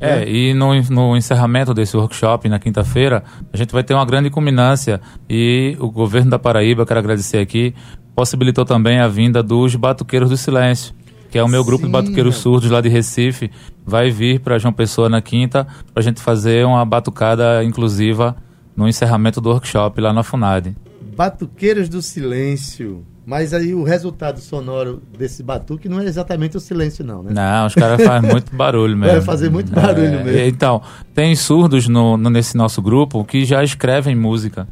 É, 0.00 0.20
né? 0.20 0.30
e 0.30 0.54
no, 0.54 0.72
no 0.90 1.16
encerramento 1.16 1.74
desse 1.74 1.96
workshop, 1.96 2.48
na 2.48 2.58
quinta-feira, 2.58 3.22
a 3.52 3.56
gente 3.56 3.70
vai 3.72 3.84
ter 3.84 3.92
uma 3.92 4.06
grande 4.06 4.30
culminância 4.30 5.00
e 5.28 5.76
o 5.78 5.90
governo 5.90 6.30
da 6.30 6.38
Paraíba, 6.38 6.86
quero 6.86 7.00
agradecer 7.00 7.38
aqui, 7.38 7.74
possibilitou 8.14 8.64
também 8.64 8.98
a 8.98 9.06
vinda 9.06 9.42
dos 9.42 9.76
Batuqueiros 9.76 10.30
do 10.30 10.38
Silêncio, 10.38 10.94
que 11.30 11.38
é 11.38 11.44
o 11.44 11.48
meu 11.48 11.62
grupo 11.62 11.82
Sim, 11.82 11.86
de 11.86 11.92
batuqueiros 11.92 12.36
surdos 12.36 12.70
lá 12.70 12.80
de 12.80 12.88
Recife, 12.88 13.50
vai 13.86 14.10
vir 14.10 14.40
para 14.40 14.58
João 14.58 14.72
Pessoa 14.72 15.08
na 15.08 15.20
quinta, 15.20 15.66
para 15.92 16.00
a 16.00 16.02
gente 16.02 16.20
fazer 16.20 16.66
uma 16.66 16.84
batucada 16.84 17.62
inclusiva 17.62 18.36
no 18.76 18.88
encerramento 18.88 19.40
do 19.40 19.50
workshop 19.50 20.00
lá 20.00 20.12
na 20.12 20.22
FUNAD. 20.22 20.74
Batuqueiros 21.20 21.90
do 21.90 22.00
Silêncio. 22.00 23.04
Mas 23.26 23.52
aí 23.52 23.74
o 23.74 23.82
resultado 23.82 24.40
sonoro 24.40 25.02
desse 25.18 25.42
batuque 25.42 25.86
não 25.86 26.00
é 26.00 26.04
exatamente 26.06 26.56
o 26.56 26.60
silêncio, 26.60 27.04
não, 27.04 27.22
né? 27.22 27.30
Não, 27.34 27.66
os 27.66 27.74
caras 27.74 28.02
fazem 28.02 28.30
muito 28.32 28.56
barulho 28.56 28.96
mesmo. 28.96 29.16
Vai 29.16 29.20
fazer 29.20 29.50
muito 29.50 29.70
barulho 29.70 30.14
é, 30.14 30.24
mesmo. 30.24 30.40
Então, 30.48 30.80
tem 31.14 31.36
surdos 31.36 31.86
no, 31.88 32.16
no, 32.16 32.30
nesse 32.30 32.56
nosso 32.56 32.80
grupo 32.80 33.22
que 33.22 33.44
já 33.44 33.62
escrevem 33.62 34.16
música. 34.16 34.66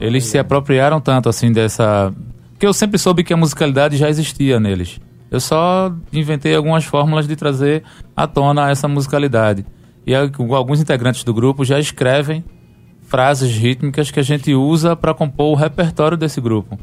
Eles 0.00 0.24
se 0.24 0.38
apropriaram 0.38 0.98
tanto 0.98 1.28
assim 1.28 1.52
dessa. 1.52 2.10
que 2.58 2.66
eu 2.66 2.72
sempre 2.72 2.98
soube 2.98 3.22
que 3.22 3.34
a 3.34 3.36
musicalidade 3.36 3.98
já 3.98 4.08
existia 4.08 4.58
neles. 4.58 4.98
Eu 5.30 5.40
só 5.40 5.94
inventei 6.10 6.56
algumas 6.56 6.86
fórmulas 6.86 7.28
de 7.28 7.36
trazer 7.36 7.82
à 8.16 8.26
tona 8.26 8.70
essa 8.70 8.88
musicalidade. 8.88 9.66
E 10.06 10.14
alguns 10.14 10.80
integrantes 10.80 11.22
do 11.22 11.34
grupo 11.34 11.66
já 11.66 11.78
escrevem 11.78 12.42
frases 13.12 13.54
rítmicas 13.54 14.10
que 14.10 14.18
a 14.18 14.22
gente 14.22 14.54
usa 14.54 14.96
para 14.96 15.12
compor 15.12 15.52
o 15.52 15.54
repertório 15.54 16.16
desse 16.16 16.40
grupo. 16.40 16.78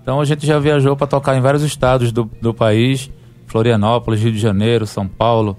Então 0.00 0.20
a 0.20 0.24
gente 0.24 0.46
já 0.46 0.56
viajou 0.60 0.94
para 0.94 1.08
tocar 1.08 1.36
em 1.36 1.40
vários 1.40 1.64
estados 1.64 2.12
do, 2.12 2.30
do 2.40 2.54
país 2.54 3.10
Florianópolis, 3.48 4.22
Rio 4.22 4.30
de 4.30 4.38
Janeiro, 4.38 4.86
São 4.86 5.08
Paulo. 5.08 5.56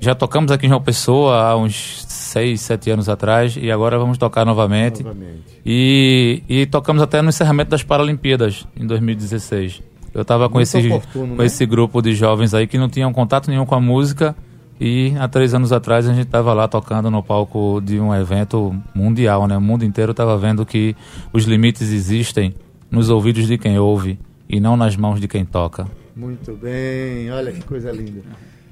Já 0.00 0.14
tocamos 0.14 0.50
aqui 0.50 0.64
em 0.64 0.70
João 0.70 0.80
Pessoa 0.80 1.36
há 1.36 1.54
uns 1.54 2.02
6, 2.08 2.58
7 2.58 2.90
anos 2.92 3.08
atrás 3.10 3.58
e 3.60 3.70
agora 3.70 3.98
vamos 3.98 4.16
tocar 4.16 4.46
novamente. 4.46 5.02
novamente. 5.02 5.60
E, 5.66 6.42
e 6.48 6.64
tocamos 6.64 7.02
até 7.02 7.20
no 7.20 7.28
encerramento 7.28 7.70
das 7.70 7.82
Paralimpíadas 7.82 8.66
em 8.74 8.86
2016. 8.86 9.82
Eu 10.14 10.22
estava 10.22 10.48
com, 10.48 10.62
esse, 10.62 10.88
com 11.12 11.26
né? 11.26 11.44
esse 11.44 11.66
grupo 11.66 12.00
de 12.00 12.14
jovens 12.14 12.54
aí 12.54 12.66
que 12.66 12.78
não 12.78 12.88
tinham 12.88 13.12
contato 13.12 13.50
nenhum 13.50 13.66
com 13.66 13.74
a 13.74 13.80
música 13.80 14.34
e 14.80 15.14
há 15.18 15.26
três 15.26 15.54
anos 15.54 15.72
atrás 15.72 16.08
a 16.08 16.12
gente 16.12 16.26
estava 16.26 16.52
lá 16.52 16.68
tocando 16.68 17.10
no 17.10 17.22
palco 17.22 17.80
de 17.80 17.98
um 17.98 18.14
evento 18.14 18.74
mundial, 18.94 19.46
né? 19.46 19.56
O 19.56 19.60
mundo 19.60 19.84
inteiro 19.84 20.12
estava 20.12 20.36
vendo 20.38 20.64
que 20.64 20.94
os 21.32 21.44
limites 21.44 21.90
existem 21.92 22.54
nos 22.90 23.10
ouvidos 23.10 23.46
de 23.46 23.58
quem 23.58 23.78
ouve 23.78 24.18
e 24.48 24.60
não 24.60 24.76
nas 24.76 24.96
mãos 24.96 25.20
de 25.20 25.26
quem 25.26 25.44
toca. 25.44 25.86
Muito 26.14 26.54
bem, 26.54 27.30
olha 27.30 27.52
que 27.52 27.62
coisa 27.62 27.90
linda. 27.90 28.22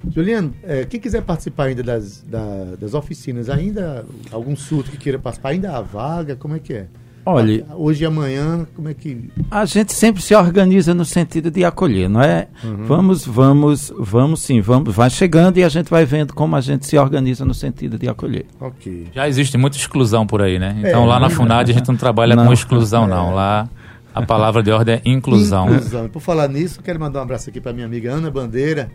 Juliano, 0.08 0.54
é, 0.62 0.84
quem 0.84 1.00
quiser 1.00 1.22
participar 1.22 1.64
ainda 1.64 1.82
das, 1.82 2.22
da, 2.22 2.76
das 2.78 2.94
oficinas, 2.94 3.50
ainda 3.50 4.04
algum 4.30 4.54
surto 4.54 4.90
que 4.90 4.96
queira 4.96 5.18
participar, 5.18 5.50
ainda 5.50 5.76
há 5.76 5.80
vaga, 5.80 6.36
como 6.36 6.54
é 6.54 6.58
que 6.58 6.72
é? 6.72 6.86
Olha, 7.28 7.66
hoje 7.74 8.04
e 8.04 8.06
amanhã, 8.06 8.64
como 8.76 8.88
é 8.88 8.94
que. 8.94 9.28
A 9.50 9.64
gente 9.64 9.92
sempre 9.92 10.22
se 10.22 10.32
organiza 10.32 10.94
no 10.94 11.04
sentido 11.04 11.50
de 11.50 11.64
acolher, 11.64 12.08
não 12.08 12.22
é? 12.22 12.46
Uhum. 12.62 12.84
Vamos, 12.84 13.26
vamos, 13.26 13.92
vamos 13.98 14.42
sim, 14.42 14.60
vamos, 14.60 14.94
vai 14.94 15.10
chegando 15.10 15.58
e 15.58 15.64
a 15.64 15.68
gente 15.68 15.90
vai 15.90 16.04
vendo 16.04 16.32
como 16.32 16.54
a 16.54 16.60
gente 16.60 16.86
se 16.86 16.96
organiza 16.96 17.44
no 17.44 17.52
sentido 17.52 17.98
de 17.98 18.08
acolher. 18.08 18.46
Ok. 18.60 19.08
Já 19.12 19.28
existe 19.28 19.58
muita 19.58 19.76
exclusão 19.76 20.24
por 20.24 20.40
aí, 20.40 20.56
né? 20.56 20.76
Então 20.78 21.02
é, 21.02 21.06
lá 21.06 21.18
na 21.18 21.28
FUNAD 21.28 21.72
a 21.72 21.74
gente 21.74 21.88
não 21.88 21.96
trabalha 21.96 22.36
não. 22.36 22.46
com 22.46 22.52
exclusão, 22.52 23.08
não. 23.08 23.32
É. 23.32 23.34
Lá 23.34 23.68
a 24.14 24.22
palavra 24.24 24.62
de 24.62 24.70
ordem 24.70 24.94
é 24.94 25.00
inclusão. 25.04 25.66
Inclusão. 25.66 26.08
Por 26.08 26.20
falar 26.20 26.48
nisso, 26.48 26.80
quero 26.80 27.00
mandar 27.00 27.18
um 27.18 27.22
abraço 27.22 27.50
aqui 27.50 27.60
para 27.60 27.72
minha 27.72 27.86
amiga 27.86 28.12
Ana 28.12 28.30
Bandeira 28.30 28.88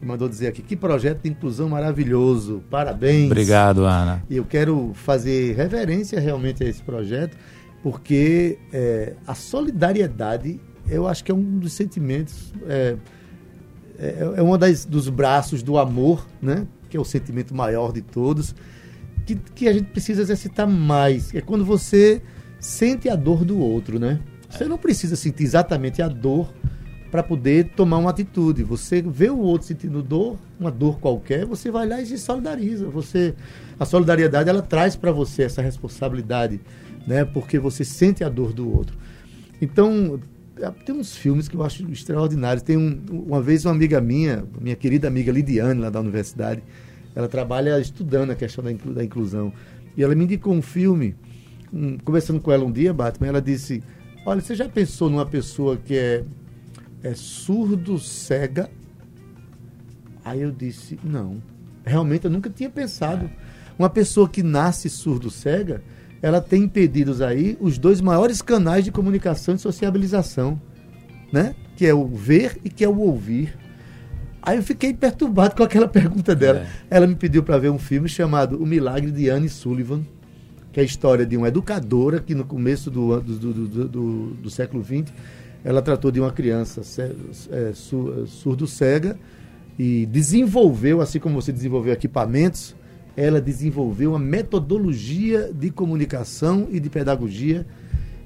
mandou 0.00 0.28
dizer 0.28 0.48
aqui, 0.48 0.62
que 0.62 0.76
projeto 0.76 1.22
de 1.22 1.30
inclusão 1.30 1.68
maravilhoso, 1.68 2.62
parabéns. 2.70 3.26
Obrigado, 3.26 3.84
Ana. 3.84 4.22
E 4.28 4.36
eu 4.36 4.44
quero 4.44 4.92
fazer 4.94 5.54
reverência 5.56 6.20
realmente 6.20 6.62
a 6.62 6.68
esse 6.68 6.82
projeto, 6.82 7.36
porque 7.82 8.58
é, 8.72 9.14
a 9.26 9.34
solidariedade, 9.34 10.60
eu 10.88 11.06
acho 11.06 11.24
que 11.24 11.32
é 11.32 11.34
um 11.34 11.58
dos 11.58 11.72
sentimentos, 11.72 12.52
é, 12.66 12.96
é, 13.98 14.34
é 14.36 14.42
um 14.42 14.56
dos 14.88 15.08
braços 15.08 15.62
do 15.62 15.78
amor, 15.78 16.26
né? 16.40 16.66
que 16.88 16.96
é 16.96 17.00
o 17.00 17.04
sentimento 17.04 17.54
maior 17.54 17.92
de 17.92 18.00
todos, 18.00 18.54
que, 19.26 19.34
que 19.54 19.68
a 19.68 19.72
gente 19.72 19.86
precisa 19.86 20.22
exercitar 20.22 20.66
mais. 20.66 21.34
É 21.34 21.40
quando 21.40 21.64
você 21.64 22.22
sente 22.58 23.08
a 23.08 23.14
dor 23.14 23.44
do 23.44 23.58
outro, 23.58 23.98
né? 23.98 24.18
Você 24.48 24.64
não 24.64 24.78
precisa 24.78 25.14
sentir 25.14 25.44
exatamente 25.44 26.00
a 26.00 26.08
dor 26.08 26.52
para 27.10 27.22
poder 27.22 27.70
tomar 27.76 27.98
uma 27.98 28.10
atitude. 28.10 28.62
Você 28.62 29.02
vê 29.02 29.30
o 29.30 29.38
outro 29.38 29.66
sentindo 29.66 30.02
dor, 30.02 30.36
uma 30.58 30.70
dor 30.70 30.98
qualquer, 30.98 31.46
você 31.46 31.70
vai 31.70 31.86
lá 31.88 32.00
e 32.00 32.06
se 32.06 32.18
solidariza. 32.18 32.88
Você, 32.88 33.34
a 33.78 33.84
solidariedade 33.84 34.48
ela 34.48 34.62
traz 34.62 34.96
para 34.96 35.12
você 35.12 35.44
essa 35.44 35.62
responsabilidade 35.62 36.60
né? 37.08 37.24
Porque 37.24 37.58
você 37.58 37.84
sente 37.84 38.22
a 38.22 38.28
dor 38.28 38.52
do 38.52 38.70
outro. 38.70 38.94
Então, 39.62 40.20
é, 40.60 40.70
tem 40.84 40.94
uns 40.94 41.16
filmes 41.16 41.48
que 41.48 41.56
eu 41.56 41.62
acho 41.62 41.90
extraordinários. 41.90 42.62
Tem 42.62 42.76
um, 42.76 43.00
uma 43.10 43.40
vez 43.40 43.64
uma 43.64 43.72
amiga 43.72 43.98
minha, 43.98 44.44
minha 44.60 44.76
querida 44.76 45.08
amiga 45.08 45.32
Lidiane, 45.32 45.80
lá 45.80 45.88
da 45.88 46.00
universidade, 46.00 46.62
ela 47.14 47.26
trabalha 47.26 47.80
estudando 47.80 48.30
a 48.30 48.34
questão 48.34 48.62
da, 48.62 48.70
inclu, 48.70 48.92
da 48.92 49.02
inclusão. 49.02 49.50
E 49.96 50.02
ela 50.02 50.14
me 50.14 50.24
indicou 50.24 50.52
um 50.52 50.60
filme, 50.60 51.16
um, 51.72 51.96
conversando 51.96 52.40
com 52.40 52.52
ela 52.52 52.64
um 52.64 52.70
dia, 52.70 52.92
Batman, 52.92 53.28
ela 53.28 53.40
disse: 53.40 53.82
Olha, 54.26 54.42
você 54.42 54.54
já 54.54 54.68
pensou 54.68 55.08
numa 55.08 55.24
pessoa 55.24 55.78
que 55.78 55.96
é, 55.96 56.24
é 57.02 57.14
surdo-cega? 57.14 58.70
Aí 60.24 60.42
eu 60.42 60.50
disse: 60.50 60.98
Não. 61.02 61.42
Realmente 61.84 62.24
eu 62.24 62.30
nunca 62.30 62.50
tinha 62.50 62.68
pensado. 62.68 63.30
Uma 63.78 63.88
pessoa 63.88 64.28
que 64.28 64.42
nasce 64.42 64.90
surdo-cega 64.90 65.82
ela 66.20 66.40
tem 66.40 66.64
impedidos 66.64 67.20
aí 67.20 67.56
os 67.60 67.78
dois 67.78 68.00
maiores 68.00 68.42
canais 68.42 68.84
de 68.84 68.90
comunicação 68.90 69.54
e 69.54 69.58
sociabilização, 69.58 70.60
né? 71.32 71.54
Que 71.76 71.86
é 71.86 71.94
o 71.94 72.06
ver 72.06 72.58
e 72.64 72.70
que 72.70 72.84
é 72.84 72.88
o 72.88 72.98
ouvir. 72.98 73.56
Aí 74.42 74.56
eu 74.56 74.62
fiquei 74.62 74.92
perturbado 74.92 75.54
com 75.54 75.62
aquela 75.62 75.86
pergunta 75.88 76.34
dela. 76.34 76.60
É. 76.60 76.96
Ela 76.96 77.06
me 77.06 77.14
pediu 77.14 77.42
para 77.42 77.58
ver 77.58 77.70
um 77.70 77.78
filme 77.78 78.08
chamado 78.08 78.60
O 78.60 78.66
Milagre 78.66 79.12
de 79.12 79.28
Anne 79.28 79.48
Sullivan, 79.48 80.02
que 80.72 80.80
é 80.80 80.82
a 80.82 80.86
história 80.86 81.24
de 81.24 81.36
uma 81.36 81.48
educadora 81.48 82.20
que 82.20 82.34
no 82.34 82.44
começo 82.44 82.90
do, 82.90 83.20
do, 83.20 83.52
do, 83.52 83.88
do, 83.88 84.26
do 84.34 84.50
século 84.50 84.82
XX 84.82 85.12
ela 85.64 85.82
tratou 85.82 86.10
de 86.10 86.20
uma 86.20 86.30
criança 86.30 86.82
é, 87.50 87.72
surdo-cega 88.26 89.18
e 89.78 90.06
desenvolveu, 90.06 91.00
assim 91.00 91.18
como 91.18 91.40
você 91.40 91.52
desenvolveu 91.52 91.92
equipamentos, 91.92 92.74
ela 93.16 93.40
desenvolveu 93.40 94.10
uma 94.10 94.18
metodologia 94.18 95.50
de 95.52 95.70
comunicação 95.70 96.68
e 96.70 96.78
de 96.78 96.88
pedagogia 96.88 97.66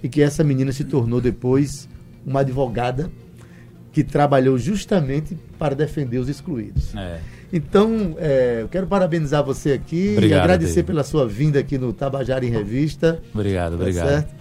e 0.03 0.09
que 0.09 0.21
essa 0.21 0.45
menina 0.45 0.73
se 0.73 0.85
tornou 0.85 1.21
depois 1.21 1.89
uma 2.27 2.41
advogada 2.41 3.11
que 3.93 4.03
trabalhou 4.03 4.59
justamente 4.59 5.37
para 5.59 5.75
defender 5.75 6.19
os 6.19 6.29
excluídos. 6.29 6.95
É. 6.95 7.21
Então, 7.53 8.17
é, 8.19 8.59
eu 8.63 8.69
quero 8.69 8.87
parabenizar 8.87 9.45
você 9.45 9.73
aqui 9.73 10.15
obrigado, 10.17 10.39
e 10.39 10.41
agradecer 10.41 10.75
David. 10.77 10.87
pela 10.87 11.05
sua 11.05 11.29
vinda 11.29 11.59
aqui 11.59 11.77
no 11.77 11.93
Tabajara 11.93 12.45
em 12.47 12.51
Revista. 12.51 13.23
Obrigado, 13.35 13.73
tá 13.73 13.77
obrigado. 13.77 14.09
Certo? 14.09 14.35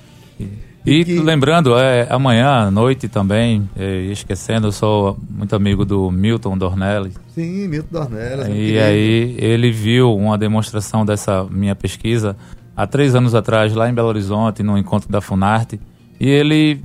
E, 0.85 1.05
que... 1.05 1.19
lembrando, 1.19 1.77
é, 1.77 2.07
amanhã 2.09 2.47
à 2.47 2.71
noite 2.71 3.07
também, 3.07 3.69
é, 3.77 4.01
esquecendo, 4.05 4.67
eu 4.67 4.71
sou 4.71 5.17
muito 5.29 5.55
amigo 5.55 5.85
do 5.85 6.09
Milton 6.09 6.57
Dornelli. 6.57 7.13
Sim, 7.35 7.67
Milton 7.67 7.87
Dornelli. 7.91 8.71
E 8.71 8.79
aí 8.79 9.35
ele 9.37 9.71
viu 9.71 10.15
uma 10.15 10.37
demonstração 10.37 11.05
dessa 11.05 11.43
minha 11.43 11.75
pesquisa 11.75 12.35
há 12.75 12.87
três 12.87 13.13
anos 13.13 13.35
atrás, 13.35 13.75
lá 13.75 13.89
em 13.89 13.93
Belo 13.93 14.07
Horizonte, 14.07 14.63
no 14.63 14.77
encontro 14.77 15.11
da 15.11 15.21
Funarte, 15.21 15.79
e 16.19 16.27
ele 16.27 16.81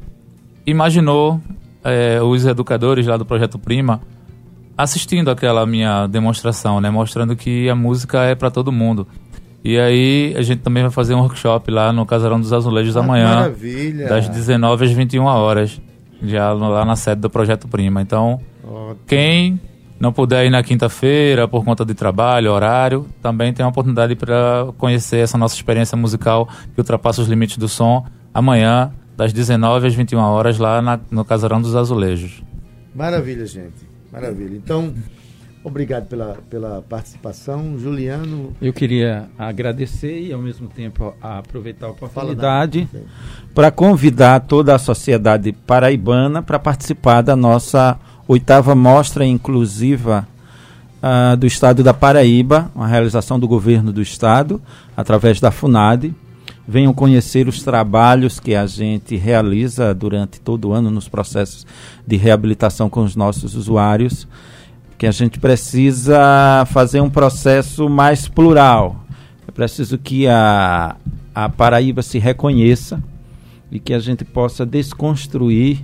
imaginou 0.66 1.40
é, 1.82 2.20
os 2.22 2.44
educadores 2.44 3.06
lá 3.06 3.16
do 3.16 3.24
Projeto 3.24 3.58
Prima 3.58 4.00
assistindo 4.76 5.30
aquela 5.30 5.64
minha 5.64 6.06
demonstração, 6.06 6.80
né, 6.80 6.90
mostrando 6.90 7.34
que 7.34 7.68
a 7.70 7.74
música 7.74 8.24
é 8.24 8.34
para 8.34 8.50
todo 8.50 8.70
mundo. 8.70 9.06
E 9.66 9.80
aí 9.80 10.32
a 10.36 10.42
gente 10.42 10.60
também 10.60 10.84
vai 10.84 10.92
fazer 10.92 11.12
um 11.12 11.18
workshop 11.18 11.72
lá 11.72 11.92
no 11.92 12.06
Casarão 12.06 12.38
dos 12.38 12.52
Azulejos 12.52 12.96
ah, 12.96 13.00
amanhã. 13.00 13.34
Maravilha. 13.34 14.06
Das 14.06 14.28
19 14.28 14.84
às 14.84 14.92
21 14.92 15.24
horas. 15.24 15.80
Já 16.22 16.52
lá 16.52 16.84
na 16.84 16.94
sede 16.94 17.22
do 17.22 17.28
Projeto 17.28 17.66
Prima. 17.66 18.00
Então, 18.00 18.40
Ótimo. 18.62 19.00
quem 19.08 19.60
não 19.98 20.12
puder 20.12 20.46
ir 20.46 20.50
na 20.50 20.62
quinta-feira 20.62 21.48
por 21.48 21.64
conta 21.64 21.84
de 21.84 21.94
trabalho, 21.94 22.52
horário, 22.52 23.08
também 23.20 23.52
tem 23.52 23.66
uma 23.66 23.70
oportunidade 23.70 24.14
para 24.14 24.68
conhecer 24.78 25.18
essa 25.18 25.36
nossa 25.36 25.56
experiência 25.56 25.96
musical 25.96 26.48
que 26.72 26.80
ultrapassa 26.80 27.20
os 27.20 27.26
limites 27.26 27.56
do 27.56 27.66
som 27.68 28.06
amanhã, 28.32 28.92
das 29.16 29.32
19 29.32 29.88
às 29.88 29.94
21 29.96 30.20
horas, 30.20 30.58
lá 30.58 30.80
na, 30.80 31.00
no 31.10 31.24
Casarão 31.24 31.60
dos 31.60 31.74
Azulejos. 31.74 32.40
Maravilha, 32.94 33.44
gente. 33.44 33.84
Maravilha. 34.12 34.56
Então. 34.56 34.94
Obrigado 35.66 36.06
pela, 36.06 36.38
pela 36.48 36.80
participação, 36.88 37.76
Juliano. 37.76 38.54
Eu 38.62 38.72
queria 38.72 39.28
agradecer 39.36 40.20
e, 40.20 40.32
ao 40.32 40.40
mesmo 40.40 40.68
tempo, 40.68 41.12
aproveitar 41.20 41.88
a 41.88 41.90
oportunidade 41.90 42.88
para 43.52 43.72
convidar 43.72 44.38
toda 44.42 44.76
a 44.76 44.78
sociedade 44.78 45.50
paraibana 45.50 46.40
para 46.40 46.60
participar 46.60 47.20
da 47.20 47.34
nossa 47.34 47.98
oitava 48.28 48.76
mostra 48.76 49.26
inclusiva 49.26 50.28
uh, 51.02 51.36
do 51.36 51.48
Estado 51.48 51.82
da 51.82 51.92
Paraíba, 51.92 52.70
uma 52.72 52.86
realização 52.86 53.36
do 53.36 53.48
governo 53.48 53.92
do 53.92 54.00
Estado, 54.00 54.62
através 54.96 55.40
da 55.40 55.50
FUNAD. 55.50 56.14
Venham 56.68 56.94
conhecer 56.94 57.48
os 57.48 57.64
trabalhos 57.64 58.38
que 58.38 58.54
a 58.54 58.68
gente 58.68 59.16
realiza 59.16 59.92
durante 59.92 60.40
todo 60.40 60.68
o 60.68 60.72
ano 60.72 60.92
nos 60.92 61.08
processos 61.08 61.66
de 62.06 62.16
reabilitação 62.16 62.88
com 62.88 63.02
os 63.02 63.16
nossos 63.16 63.56
usuários 63.56 64.28
que 64.98 65.06
a 65.06 65.10
gente 65.10 65.38
precisa 65.38 66.64
fazer 66.66 67.00
um 67.00 67.10
processo 67.10 67.88
mais 67.88 68.28
plural. 68.28 69.04
É 69.46 69.50
preciso 69.50 69.98
que 69.98 70.26
a, 70.26 70.96
a 71.34 71.48
Paraíba 71.48 72.02
se 72.02 72.18
reconheça 72.18 73.02
e 73.70 73.78
que 73.78 73.92
a 73.92 73.98
gente 73.98 74.24
possa 74.24 74.64
desconstruir 74.64 75.80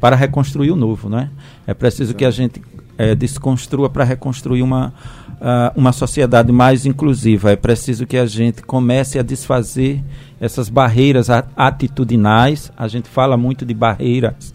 para 0.00 0.16
reconstruir 0.16 0.70
o 0.70 0.76
novo, 0.76 1.08
não 1.08 1.18
é? 1.18 1.30
É 1.66 1.74
preciso 1.74 2.14
que 2.14 2.24
a 2.24 2.30
gente 2.30 2.62
é, 2.96 3.14
desconstrua 3.14 3.88
para 3.88 4.04
reconstruir 4.04 4.62
uma, 4.62 4.92
uh, 5.40 5.72
uma 5.76 5.92
sociedade 5.92 6.52
mais 6.52 6.86
inclusiva. 6.86 7.52
É 7.52 7.56
preciso 7.56 8.06
que 8.06 8.16
a 8.16 8.26
gente 8.26 8.62
comece 8.62 9.18
a 9.18 9.22
desfazer 9.22 10.02
essas 10.40 10.68
barreiras 10.68 11.28
atitudinais. 11.56 12.72
A 12.76 12.88
gente 12.88 13.08
fala 13.08 13.36
muito 13.36 13.64
de 13.64 13.74
barreiras 13.74 14.52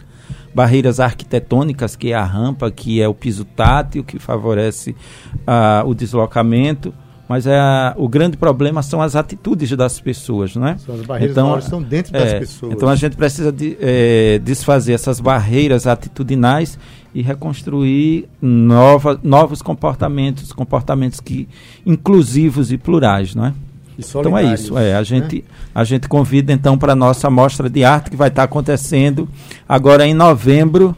barreiras 0.54 1.00
arquitetônicas, 1.00 1.96
que 1.96 2.12
é 2.12 2.16
a 2.16 2.24
rampa, 2.24 2.70
que 2.70 3.02
é 3.02 3.08
o 3.08 3.14
piso 3.14 3.46
tátil, 3.46 4.04
que 4.04 4.20
favorece 4.20 4.92
uh, 4.92 5.88
o 5.88 5.94
deslocamento, 5.94 6.94
mas 7.28 7.48
é 7.48 7.60
o 7.98 8.08
grande 8.08 8.38
problema 8.38 8.84
são 8.84 9.02
as 9.02 9.16
atitudes 9.16 9.72
das 9.72 10.00
pessoas, 10.00 10.56
não 10.56 10.68
é? 10.68 10.78
São 10.78 10.96
as 10.96 11.02
barreiras 11.02 11.32
então, 11.36 11.58
estão 11.58 11.82
dentro 11.82 12.12
das 12.12 12.34
é, 12.34 12.40
pessoas. 12.40 12.74
Então 12.74 12.90
a 12.90 12.96
gente 12.96 13.16
precisa 13.16 13.52
de, 13.52 13.78
é, 13.80 14.40
desfazer 14.40 14.94
essas 14.94 15.20
barreiras 15.20 15.88
atitudinais 15.88 16.78
e 17.14 17.22
reconstruir 17.22 18.28
nova, 18.42 19.20
novos 19.24 19.62
comportamentos, 19.62 20.52
comportamentos 20.52 21.20
que 21.20 21.48
inclusivos 21.86 22.72
e 22.72 22.78
plurais, 22.78 23.34
não 23.34 23.46
é? 23.46 23.54
Então 23.98 24.38
é 24.38 24.54
isso, 24.54 24.78
é, 24.78 24.94
a 24.94 25.00
né? 25.00 25.04
gente 25.04 25.36
né? 25.38 25.42
a 25.74 25.84
gente 25.84 26.08
convida 26.08 26.52
então 26.52 26.78
para 26.78 26.94
a 26.94 26.96
nossa 26.96 27.30
mostra 27.30 27.70
de 27.70 27.84
arte 27.84 28.10
que 28.10 28.16
vai 28.16 28.30
estar 28.30 28.44
acontecendo 28.44 29.28
agora 29.68 30.06
em 30.06 30.14
novembro, 30.14 30.96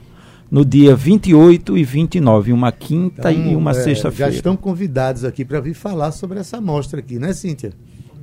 no 0.49 0.63
dia 0.63 0.95
28 0.95 1.77
e 1.77 1.83
29, 1.83 2.53
uma 2.53 2.71
quinta 2.71 3.31
então, 3.31 3.51
e 3.51 3.55
uma 3.55 3.71
é, 3.71 3.73
sexta-feira. 3.73 4.31
Já 4.31 4.37
estão 4.37 4.55
convidados 4.55 5.23
aqui 5.23 5.43
para 5.43 5.59
vir 5.59 5.73
falar 5.73 6.11
sobre 6.11 6.39
essa 6.39 6.61
mostra 6.61 6.99
aqui, 6.99 7.19
né, 7.19 7.33
Cíntia? 7.33 7.73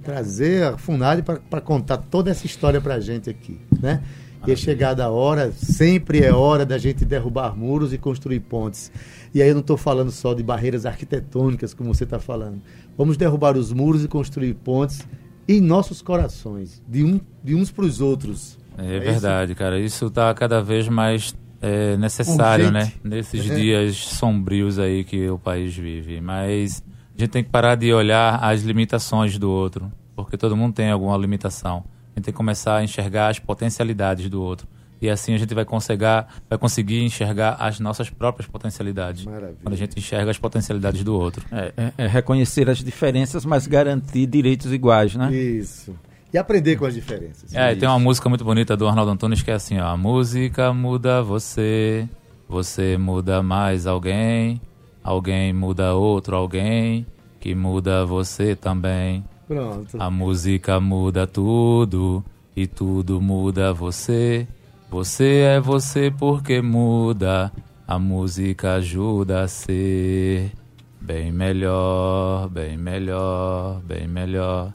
Trazer 0.02 0.64
a 0.64 0.78
Funari 0.78 1.22
para 1.22 1.60
contar 1.60 1.98
toda 1.98 2.30
essa 2.30 2.46
história 2.46 2.80
para 2.80 2.94
a 2.94 3.00
gente 3.00 3.28
aqui, 3.30 3.58
né? 3.80 4.02
E 4.44 4.50
é 4.50 4.56
chegada 4.56 5.04
a 5.04 5.10
hora, 5.10 5.52
sempre 5.52 6.20
é 6.20 6.32
hora 6.32 6.66
da 6.66 6.76
gente 6.76 7.04
derrubar 7.04 7.56
muros 7.56 7.92
e 7.92 7.98
construir 7.98 8.40
pontes. 8.40 8.90
E 9.32 9.40
aí 9.40 9.48
eu 9.48 9.54
não 9.54 9.60
estou 9.60 9.76
falando 9.76 10.10
só 10.10 10.34
de 10.34 10.42
barreiras 10.42 10.84
arquitetônicas, 10.84 11.72
como 11.72 11.94
você 11.94 12.02
está 12.02 12.18
falando. 12.18 12.60
Vamos 12.96 13.16
derrubar 13.16 13.56
os 13.56 13.72
muros 13.72 14.04
e 14.04 14.08
construir 14.08 14.54
pontes 14.54 15.06
em 15.48 15.60
nossos 15.60 16.00
corações, 16.00 16.82
de, 16.88 17.04
um, 17.04 17.20
de 17.42 17.54
uns 17.54 17.70
para 17.70 17.84
os 17.84 18.00
outros. 18.00 18.58
É, 18.78 18.96
é 18.96 19.00
verdade, 19.00 19.52
isso? 19.52 19.58
cara. 19.58 19.80
Isso 19.80 20.06
está 20.06 20.32
cada 20.34 20.62
vez 20.62 20.88
mais 20.88 21.34
é, 21.60 21.96
necessário, 21.96 22.70
né? 22.70 22.92
Nesses 23.02 23.48
é. 23.50 23.54
dias 23.54 23.96
sombrios 23.96 24.78
aí 24.78 25.04
que 25.04 25.28
o 25.28 25.38
país 25.38 25.76
vive. 25.76 26.20
Mas 26.20 26.82
a 27.16 27.20
gente 27.20 27.30
tem 27.30 27.44
que 27.44 27.50
parar 27.50 27.74
de 27.74 27.92
olhar 27.92 28.42
as 28.42 28.62
limitações 28.62 29.38
do 29.38 29.50
outro, 29.50 29.90
porque 30.14 30.36
todo 30.36 30.56
mundo 30.56 30.74
tem 30.74 30.90
alguma 30.90 31.16
limitação. 31.16 31.84
A 32.14 32.18
gente 32.18 32.26
tem 32.26 32.32
que 32.32 32.36
começar 32.36 32.76
a 32.76 32.84
enxergar 32.84 33.28
as 33.28 33.38
potencialidades 33.38 34.28
do 34.28 34.42
outro. 34.42 34.66
E 35.02 35.10
assim 35.10 35.34
a 35.34 35.36
gente 35.36 35.52
vai 35.52 35.64
conseguir, 35.64 36.24
vai 36.48 36.56
conseguir 36.56 37.02
enxergar 37.02 37.56
as 37.58 37.80
nossas 37.80 38.08
próprias 38.08 38.48
potencialidades. 38.48 39.24
Maravilha. 39.24 39.56
Quando 39.60 39.74
a 39.74 39.76
gente 39.76 39.98
enxerga 39.98 40.30
as 40.30 40.38
potencialidades 40.38 41.02
do 41.02 41.12
outro. 41.12 41.44
É, 41.50 41.72
é, 41.76 41.92
é 42.04 42.06
reconhecer 42.06 42.70
as 42.70 42.78
diferenças, 42.78 43.44
mas 43.44 43.66
garantir 43.66 44.26
direitos 44.26 44.72
iguais, 44.72 45.16
né? 45.16 45.34
Isso. 45.34 45.92
E 46.32 46.38
aprender 46.38 46.76
com 46.76 46.86
as 46.86 46.94
diferenças. 46.94 47.52
É, 47.52 47.74
tem 47.74 47.88
uma 47.88 47.98
música 47.98 48.28
muito 48.28 48.44
bonita 48.44 48.76
do 48.76 48.86
Arnaldo 48.86 49.10
Antunes 49.10 49.42
que 49.42 49.50
é 49.50 49.54
assim, 49.54 49.76
ó. 49.80 49.88
A 49.88 49.96
música 49.96 50.72
muda 50.72 51.20
você, 51.20 52.08
você 52.48 52.96
muda 52.96 53.42
mais 53.42 53.88
alguém, 53.88 54.60
alguém 55.02 55.52
muda 55.52 55.94
outro 55.94 56.36
alguém, 56.36 57.04
que 57.40 57.56
muda 57.56 58.06
você 58.06 58.54
também. 58.54 59.24
Pronto. 59.48 60.00
A 60.00 60.08
música 60.08 60.78
muda 60.78 61.26
tudo 61.26 62.24
e 62.54 62.68
tudo 62.68 63.20
muda 63.20 63.72
você. 63.72 64.46
Você 64.92 65.38
é 65.38 65.58
você 65.58 66.10
porque 66.10 66.60
muda. 66.60 67.50
A 67.88 67.98
música 67.98 68.74
ajuda 68.74 69.40
a 69.40 69.48
ser 69.48 70.52
bem 71.00 71.32
melhor, 71.32 72.46
bem 72.50 72.76
melhor, 72.76 73.80
bem 73.86 74.06
melhor. 74.06 74.70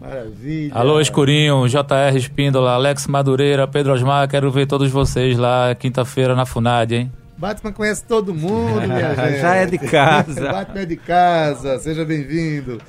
Maravilha. 0.00 0.74
Alô, 0.74 1.00
Escurinho, 1.00 1.68
JR 1.68 2.16
Espíndola, 2.16 2.72
Alex 2.72 3.06
Madureira, 3.06 3.68
Pedro 3.68 3.92
Osmar, 3.92 4.28
quero 4.28 4.50
ver 4.50 4.66
todos 4.66 4.90
vocês 4.90 5.38
lá 5.38 5.72
quinta-feira 5.76 6.34
na 6.34 6.44
FUNAD, 6.44 6.96
hein? 6.96 7.12
Batman 7.38 7.72
conhece 7.72 8.04
todo 8.04 8.34
mundo, 8.34 8.80
minha 8.80 9.14
gente. 9.14 9.38
Já 9.40 9.54
é 9.54 9.66
de 9.66 9.78
casa. 9.78 10.50
Batman 10.50 10.80
é 10.80 10.84
de 10.84 10.96
casa, 10.96 11.78
seja 11.78 12.04
bem-vindo. 12.04 12.80